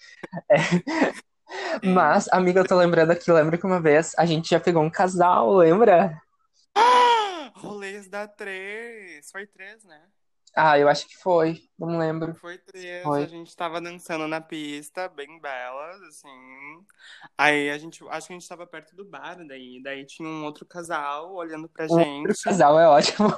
É. 0.50 0.56
Mas, 1.82 2.28
amiga, 2.32 2.60
eu 2.60 2.66
tô 2.66 2.76
lembrando 2.76 3.10
aqui, 3.10 3.30
lembra 3.30 3.58
que 3.58 3.66
uma 3.66 3.80
vez 3.80 4.14
a 4.18 4.26
gente 4.26 4.50
já 4.50 4.60
pegou 4.60 4.82
um 4.82 4.90
casal, 4.90 5.54
lembra? 5.54 6.20
Rolês 7.54 8.08
da 8.08 8.26
três. 8.26 9.30
Foi 9.30 9.46
três, 9.46 9.84
né? 9.84 10.00
Ah, 10.54 10.78
eu 10.78 10.88
acho 10.88 11.08
que 11.08 11.16
foi. 11.16 11.62
Não 11.78 11.98
lembro. 11.98 12.34
Foi 12.34 12.58
três. 12.58 13.02
Foi. 13.02 13.22
A 13.22 13.26
gente 13.26 13.56
tava 13.56 13.80
dançando 13.80 14.28
na 14.28 14.40
pista, 14.40 15.08
bem 15.08 15.40
belas, 15.40 16.02
assim. 16.02 16.86
Aí 17.38 17.70
a 17.70 17.78
gente. 17.78 18.04
Acho 18.08 18.26
que 18.26 18.32
a 18.34 18.38
gente 18.38 18.48
tava 18.48 18.66
perto 18.66 18.94
do 18.94 19.04
bar 19.04 19.36
daí. 19.46 19.82
Daí 19.82 20.04
tinha 20.04 20.28
um 20.28 20.44
outro 20.44 20.66
casal 20.66 21.34
olhando 21.34 21.68
pra 21.68 21.86
o 21.86 21.98
gente. 21.98 22.28
Outro 22.28 22.42
casal 22.44 22.78
é 22.78 22.86
ótimo. 22.86 23.32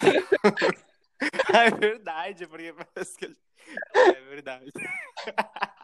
é 1.52 1.70
verdade, 1.70 2.46
porque 2.46 2.72
parece 2.72 3.16
que. 3.16 3.36
É 3.94 4.20
verdade. 4.28 4.70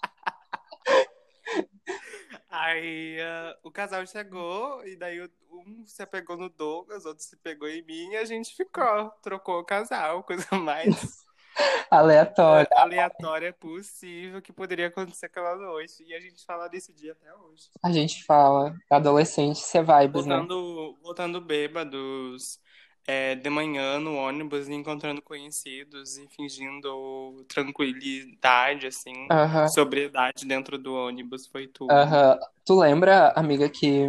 Aí 2.52 3.16
uh, 3.18 3.58
o 3.62 3.70
casal 3.70 4.06
chegou, 4.06 4.86
e 4.86 4.94
daí 4.94 5.22
um 5.50 5.86
se 5.86 6.02
apegou 6.02 6.36
no 6.36 6.50
Douglas, 6.50 7.06
outro 7.06 7.24
se 7.24 7.34
pegou 7.38 7.66
em 7.66 7.82
mim, 7.82 8.10
e 8.10 8.16
a 8.18 8.26
gente 8.26 8.54
ficou, 8.54 9.10
trocou 9.22 9.58
o 9.58 9.64
casal, 9.64 10.22
coisa 10.24 10.46
mais 10.58 11.24
aleatória. 11.90 12.68
aleatória 12.76 13.52
possível 13.54 14.42
que 14.42 14.52
poderia 14.52 14.88
acontecer 14.88 15.26
aquela 15.26 15.56
noite. 15.56 16.04
E 16.04 16.14
a 16.14 16.20
gente 16.20 16.44
fala 16.44 16.68
desse 16.68 16.92
dia 16.92 17.12
até 17.12 17.34
hoje. 17.34 17.70
A 17.82 17.90
gente 17.90 18.22
fala, 18.24 18.74
adolescente, 18.90 19.58
você 19.58 19.80
vibes, 19.82 20.26
voltando, 20.26 20.92
né? 20.92 20.98
Voltando 21.02 21.40
bêbados, 21.40 22.60
é, 23.06 23.34
de 23.34 23.50
manhã 23.50 23.98
no 23.98 24.14
ônibus, 24.14 24.68
encontrando 24.68 25.20
conhecidos 25.20 26.16
e 26.16 26.28
fingindo 26.28 27.44
tranquilidade, 27.48 28.86
assim, 28.86 29.26
sobriedade 29.74 30.46
dentro 30.46 30.78
do 30.78 30.94
ônibus, 30.94 31.46
foi 31.46 31.66
tudo. 31.66 31.92
Tu 32.64 32.78
lembra, 32.78 33.32
amiga, 33.34 33.68
que 33.68 34.06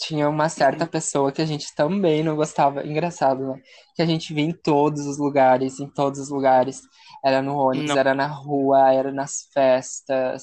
tinha 0.00 0.28
uma 0.28 0.48
certa 0.48 0.86
pessoa 0.86 1.30
que 1.30 1.40
a 1.40 1.46
gente 1.46 1.72
também 1.74 2.24
não 2.24 2.34
gostava, 2.34 2.84
engraçado, 2.84 3.46
né? 3.46 3.62
Que 3.94 4.02
a 4.02 4.06
gente 4.06 4.34
via 4.34 4.44
em 4.44 4.52
todos 4.52 5.06
os 5.06 5.18
lugares, 5.18 5.78
em 5.78 5.88
todos 5.88 6.18
os 6.18 6.28
lugares. 6.28 6.80
Era 7.24 7.40
no 7.40 7.56
ônibus, 7.56 7.90
não. 7.90 7.98
era 7.98 8.14
na 8.14 8.26
rua, 8.26 8.92
era 8.92 9.12
nas 9.12 9.48
festas. 9.54 10.42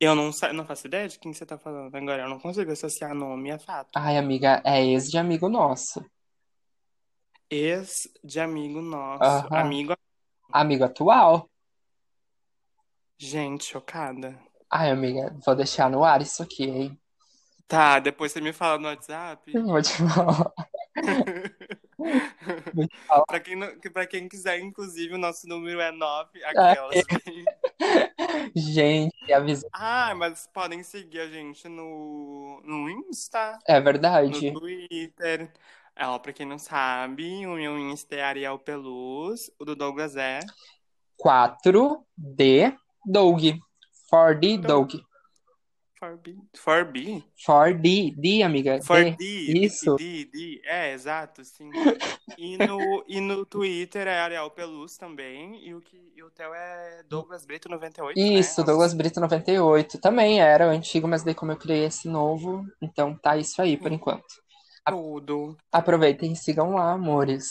Eu 0.00 0.14
não, 0.16 0.30
não 0.54 0.64
faço 0.64 0.86
ideia 0.88 1.08
de 1.08 1.18
quem 1.18 1.32
você 1.32 1.46
tá 1.46 1.56
falando 1.56 1.94
agora, 1.94 2.22
eu 2.22 2.28
não 2.28 2.38
consigo 2.38 2.70
associar 2.72 3.14
nome 3.14 3.50
a 3.52 3.58
fato. 3.58 3.90
Ai, 3.94 4.16
amiga, 4.16 4.60
é 4.64 4.84
ex 4.84 5.08
de 5.08 5.18
amigo 5.18 5.48
nosso. 5.48 6.04
Ex 7.50 8.08
de 8.22 8.40
amigo 8.40 8.80
nosso. 8.80 9.46
Amigo. 9.54 9.94
Amigo 10.52 10.84
atual. 10.84 11.48
Gente, 13.18 13.64
chocada. 13.64 14.38
Ai, 14.70 14.90
amiga, 14.90 15.34
vou 15.44 15.56
deixar 15.56 15.90
no 15.90 16.04
ar 16.04 16.20
isso 16.20 16.42
aqui, 16.42 16.64
hein? 16.64 17.00
Tá, 17.66 17.98
depois 17.98 18.32
você 18.32 18.40
me 18.40 18.52
fala 18.52 18.78
no 18.78 18.88
WhatsApp. 18.88 19.52
Vou 19.60 19.82
te 19.82 19.92
falar. 19.92 20.52
pra, 23.26 23.40
quem 23.40 23.56
não, 23.56 23.78
pra 23.92 24.06
quem 24.06 24.26
quiser, 24.26 24.58
inclusive, 24.60 25.14
o 25.14 25.18
nosso 25.18 25.46
número 25.46 25.78
é 25.78 25.92
9. 25.92 26.42
Aquelas. 26.44 27.04
gente, 28.56 29.32
avisa. 29.32 29.68
Ah, 29.70 30.14
mas 30.14 30.48
podem 30.52 30.82
seguir 30.82 31.20
a 31.20 31.26
gente 31.26 31.68
no, 31.68 32.62
no 32.64 32.88
Insta. 32.88 33.58
É 33.66 33.78
verdade. 33.78 34.50
No 34.50 34.60
Twitter. 34.60 35.52
Ó, 36.00 36.18
pra 36.18 36.32
quem 36.32 36.46
não 36.46 36.58
sabe, 36.58 37.46
o 37.46 37.54
meu 37.54 37.78
Insta 37.78 38.14
é 38.14 38.22
Ariel 38.22 38.58
Peluz, 38.58 39.50
o 39.58 39.64
do 39.64 39.74
Douglas 39.74 40.14
é 40.16 40.40
4D 41.20 42.76
Doug. 43.04 43.42
4D 44.12 44.60
Doug. 44.60 44.92
4B? 46.00 46.36
4B? 46.56 47.24
4D, 47.44 48.14
D, 48.16 48.42
amiga. 48.44 48.78
4D. 48.78 49.16
D. 49.16 49.64
Isso. 49.64 49.96
D, 49.96 50.26
D, 50.26 50.62
é, 50.64 50.92
exato, 50.92 51.44
sim. 51.44 51.70
e, 52.38 52.56
no, 52.56 53.04
e 53.08 53.20
no 53.20 53.44
Twitter 53.44 54.06
é 54.06 54.20
Ariel 54.20 54.48
Peluz 54.50 54.96
também. 54.96 55.60
E 55.66 55.74
o, 55.74 55.80
que, 55.80 56.12
e 56.14 56.22
o 56.22 56.30
teu 56.30 56.54
é 56.54 57.02
Douglas 57.08 57.44
Brito 57.44 57.68
98. 57.68 58.16
Né? 58.16 58.22
Isso, 58.38 58.60
né? 58.60 58.66
Douglas 58.66 58.94
Brito 58.94 59.20
98. 59.20 60.00
Também 60.00 60.40
era 60.40 60.68
o 60.68 60.70
antigo, 60.70 61.08
mas 61.08 61.24
daí 61.24 61.34
como 61.34 61.50
eu 61.50 61.56
criei 61.56 61.86
esse 61.86 62.08
novo, 62.08 62.64
então 62.80 63.16
tá 63.16 63.36
isso 63.36 63.60
aí 63.60 63.76
por 63.76 63.90
enquanto. 63.90 64.47
Tudo. 64.90 65.56
Aproveitem 65.72 66.32
e 66.32 66.36
sigam 66.36 66.74
lá, 66.74 66.92
amores. 66.92 67.44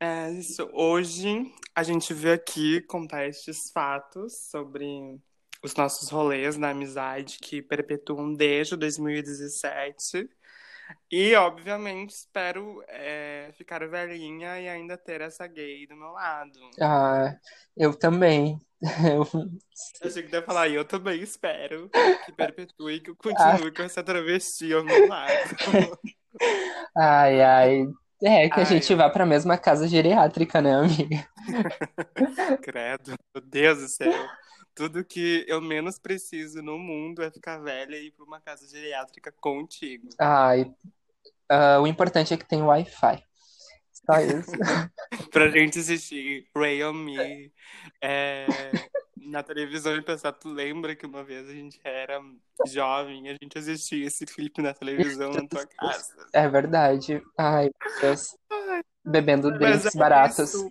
É 0.00 0.30
isso. 0.30 0.68
Hoje 0.72 1.52
a 1.74 1.82
gente 1.82 2.12
veio 2.12 2.34
aqui 2.34 2.80
contar 2.82 3.26
estes 3.26 3.70
fatos 3.72 4.48
sobre 4.50 5.18
os 5.62 5.74
nossos 5.74 6.10
rolês 6.10 6.56
na 6.56 6.70
amizade 6.70 7.38
que 7.40 7.62
perpetuam 7.62 8.32
desde 8.34 8.76
2017. 8.76 10.28
E, 11.10 11.34
obviamente, 11.34 12.10
espero 12.10 12.82
é, 12.88 13.50
ficar 13.54 13.86
velhinha 13.88 14.60
e 14.60 14.68
ainda 14.68 14.96
ter 14.96 15.20
essa 15.20 15.46
gay 15.46 15.86
do 15.86 15.96
meu 15.96 16.10
lado. 16.10 16.58
Ah, 16.80 17.36
eu 17.76 17.92
também. 17.94 18.60
Eu... 19.02 19.26
Eu 20.00 20.08
achei 20.08 20.22
que 20.22 20.34
ia 20.34 20.42
falar, 20.42 20.68
eu 20.68 20.84
também 20.84 21.20
espero 21.22 21.88
que 22.24 22.32
perpetue 22.32 23.00
que 23.00 23.10
eu 23.10 23.16
continue 23.16 23.72
com 23.72 23.82
essa 23.82 24.02
travesti 24.02 24.72
ao 24.72 24.84
meu 24.84 25.08
lado. 25.08 25.32
Ai, 26.96 27.42
ai. 27.42 27.86
É 28.22 28.48
que 28.48 28.60
a 28.60 28.62
Ai, 28.62 28.64
gente 28.64 28.94
vá 28.94 29.10
pra 29.10 29.26
mesma 29.26 29.58
casa 29.58 29.86
geriátrica, 29.86 30.62
né, 30.62 30.74
amiga? 30.74 31.28
credo, 32.62 33.14
meu 33.34 33.42
Deus 33.44 33.78
do 33.78 33.88
céu. 33.88 34.12
Tudo 34.74 35.04
que 35.04 35.44
eu 35.46 35.60
menos 35.60 35.98
preciso 35.98 36.62
no 36.62 36.78
mundo 36.78 37.22
é 37.22 37.30
ficar 37.30 37.58
velha 37.58 37.96
e 37.96 38.06
ir 38.06 38.10
pra 38.12 38.24
uma 38.24 38.40
casa 38.40 38.66
geriátrica 38.68 39.32
contigo. 39.32 40.08
Ai, 40.18 40.70
ah, 41.48 41.78
o 41.80 41.86
importante 41.86 42.34
é 42.34 42.36
que 42.36 42.48
tem 42.48 42.62
Wi-Fi. 42.62 43.22
Só 43.92 44.20
isso. 44.20 44.50
Pra 45.32 45.48
gente 45.48 45.78
assistir 45.78 46.48
Ray 46.54 46.84
on 46.84 46.92
Me 46.92 47.52
é, 48.00 48.46
na 49.26 49.42
televisão 49.42 49.96
e 49.96 50.02
pensar, 50.02 50.32
tu 50.32 50.48
lembra 50.48 50.94
que 50.94 51.06
uma 51.06 51.22
vez 51.24 51.48
a 51.48 51.52
gente 51.52 51.80
era 51.84 52.20
jovem 52.66 53.26
e 53.26 53.28
a 53.30 53.36
gente 53.40 53.58
assistia 53.58 54.06
esse 54.06 54.24
clipe 54.24 54.62
na 54.62 54.72
televisão 54.72 55.30
na 55.32 55.46
tua 55.46 55.66
casa? 55.66 56.14
É 56.32 56.48
verdade. 56.48 57.22
Ai, 57.38 57.64
meu 57.64 58.00
Deus. 58.00 58.36
Bebendo 59.04 59.50
Mas 59.50 59.58
drinks 59.58 59.94
é 59.94 59.98
baratos. 59.98 60.54
isso. 60.54 60.70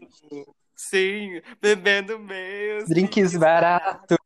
Sim, 0.76 1.42
bebendo 1.62 2.20
meus 2.20 2.86
Drinks 2.86 3.36
baratos. 3.36 4.18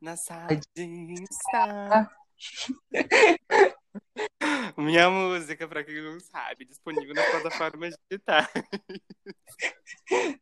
na 0.00 0.16
sardinha 0.16 1.24
está. 1.30 2.10
Minha 4.82 5.08
música, 5.10 5.68
pra 5.68 5.84
quem 5.84 6.02
não 6.02 6.18
sabe, 6.20 6.64
disponível 6.64 7.14
nas 7.14 7.30
plataformas 7.30 7.94
digitais. 8.10 8.48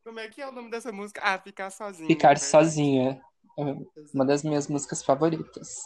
Como 0.03 0.19
é 0.19 0.29
que 0.29 0.41
é 0.41 0.49
o 0.49 0.53
nome 0.53 0.71
dessa 0.71 0.91
música? 0.91 1.21
Ah, 1.23 1.39
Ficar 1.39 1.71
Sozinha. 1.71 2.09
Ficar 2.09 2.31
né? 2.31 2.37
sozinha. 2.37 3.21
É 3.59 3.63
Uma 4.15 4.25
das 4.25 4.43
minhas 4.43 4.69
músicas 4.69 5.03
favoritas. 5.03 5.83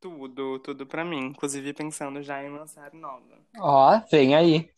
Tudo, 0.00 0.58
tudo 0.58 0.86
pra 0.86 1.04
mim. 1.04 1.26
Inclusive 1.26 1.72
pensando 1.72 2.22
já 2.22 2.42
em 2.42 2.50
lançar 2.50 2.92
nova. 2.92 3.38
Ó, 3.58 4.00
vem 4.10 4.34
aí. 4.34 4.68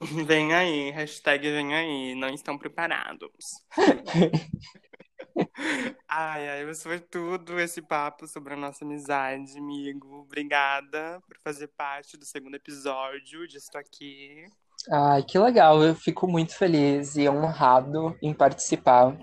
Vem 0.26 0.54
aí, 0.54 0.90
hashtag 0.92 1.50
vem 1.50 1.74
aí, 1.74 2.14
não 2.14 2.30
estão 2.30 2.56
preparados. 2.56 3.28
Ai, 6.08 6.48
ai, 6.48 6.64
mas 6.64 6.82
foi 6.82 6.98
tudo 6.98 7.58
esse 7.60 7.80
papo 7.80 8.26
sobre 8.26 8.54
a 8.54 8.56
nossa 8.56 8.84
amizade, 8.84 9.58
amigo. 9.58 10.22
Obrigada 10.22 11.20
por 11.26 11.36
fazer 11.42 11.68
parte 11.68 12.16
do 12.16 12.24
segundo 12.24 12.56
episódio 12.56 13.46
de 13.46 13.56
Estou 13.56 13.80
Aqui. 13.80 14.44
Ai, 14.90 15.22
que 15.22 15.38
legal. 15.38 15.82
Eu 15.82 15.94
fico 15.94 16.26
muito 16.26 16.56
feliz 16.56 17.16
e 17.16 17.28
honrado 17.28 18.16
em 18.22 18.32
participar 18.34 19.16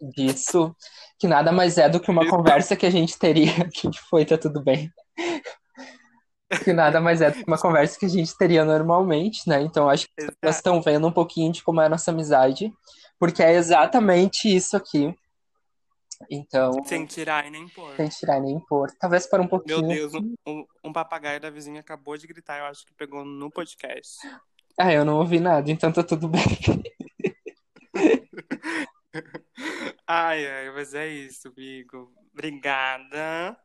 disso, 0.00 0.74
que 1.18 1.26
nada 1.26 1.52
mais 1.52 1.78
é 1.78 1.88
do 1.88 2.00
que 2.00 2.10
uma 2.10 2.28
conversa 2.28 2.76
que 2.76 2.86
a 2.86 2.90
gente 2.90 3.18
teria. 3.18 3.52
Que 3.72 3.90
foi, 4.08 4.24
tá 4.24 4.36
tudo 4.36 4.62
bem. 4.62 4.90
Que 6.62 6.72
nada 6.72 7.00
mais 7.00 7.20
é 7.20 7.30
do 7.30 7.38
que 7.38 7.44
uma 7.46 7.58
conversa 7.58 7.98
que 7.98 8.06
a 8.06 8.08
gente 8.08 8.36
teria 8.36 8.64
normalmente, 8.64 9.48
né? 9.48 9.60
Então 9.62 9.88
acho 9.88 10.06
que 10.06 10.22
Exato. 10.22 10.38
estão 10.44 10.82
vendo 10.82 11.06
um 11.06 11.12
pouquinho 11.12 11.52
de 11.52 11.62
como 11.62 11.80
é 11.80 11.86
a 11.86 11.88
nossa 11.88 12.10
amizade, 12.10 12.70
porque 13.18 13.42
é 13.42 13.54
exatamente 13.54 14.54
isso 14.54 14.76
aqui. 14.76 15.14
Então, 16.30 16.84
Sem 16.84 17.06
tirar 17.06 17.46
e 17.46 17.50
nem 17.50 17.68
pôr. 17.68 17.94
sem 17.96 18.08
tirar 18.08 18.40
nem 18.40 18.58
pôr. 18.60 18.90
Talvez 18.98 19.26
para 19.26 19.40
um 19.40 19.44
Meu 19.44 19.50
pouquinho. 19.50 19.88
Deus, 19.88 20.14
um, 20.14 20.34
um- 20.84 20.92
papagaio 20.92 21.40
da 21.40 21.50
vizinha 21.50 21.80
acabou 21.80 22.16
de 22.16 22.26
gritar, 22.26 22.58
eu 22.58 22.64
acho 22.66 22.84
que 22.86 22.94
pegou 22.94 23.24
no 23.24 23.50
podcast. 23.50 24.18
Ah, 24.78 24.92
eu 24.92 25.04
não 25.04 25.18
ouvi 25.18 25.40
nada, 25.40 25.70
então 25.70 25.92
tá 25.92 26.02
tudo 26.02 26.28
bem. 26.28 26.42
Ai, 30.06 30.46
ai, 30.46 30.70
mas 30.72 30.92
é 30.92 31.08
isso, 31.08 31.48
amigo. 31.48 32.12
Obrigada. 32.32 33.56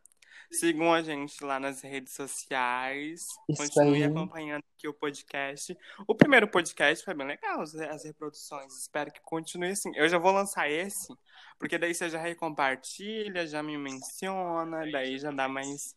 Sigam 0.52 0.94
a 0.94 1.02
gente 1.02 1.44
lá 1.44 1.60
nas 1.60 1.82
redes 1.82 2.14
sociais. 2.14 3.28
Isso 3.48 3.64
Continue 3.64 4.04
aí. 4.04 4.10
acompanhando 4.10 4.64
aqui 4.76 4.88
o 4.88 4.94
podcast. 4.94 5.78
O 6.08 6.16
primeiro 6.16 6.48
podcast 6.48 7.06
foi 7.06 7.14
bem 7.14 7.28
legal, 7.28 7.62
as, 7.62 7.76
as 7.76 8.04
reproduções. 8.04 8.74
Espero 8.78 9.12
que 9.12 9.22
continue 9.22 9.72
assim. 9.72 9.92
Eu 9.96 10.10
já 10.10 10.18
vou 10.18 10.32
lançar 10.32 10.70
esse, 10.70 11.14
porque 11.60 11.78
daí 11.78 11.94
você 11.94 12.10
já 12.10 12.20
recompartilha, 12.20 13.46
já 13.46 13.62
me 13.62 13.78
menciona, 13.78 14.90
daí 14.92 15.20
já 15.20 15.32
dá 15.32 15.48
mais 15.48 15.96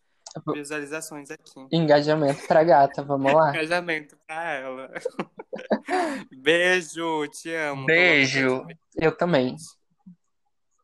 visualizações 0.54 1.30
aqui. 1.30 1.66
Engajamento 1.70 2.46
pra 2.46 2.62
gata, 2.64 3.02
vamos 3.02 3.32
lá. 3.32 3.50
Engajamento 3.50 4.16
pra 4.26 4.52
ela. 4.52 4.90
Beijo, 6.42 7.26
te 7.28 7.54
amo. 7.54 7.86
Beijo. 7.86 8.66
Eu 8.96 9.16
também. 9.16 9.56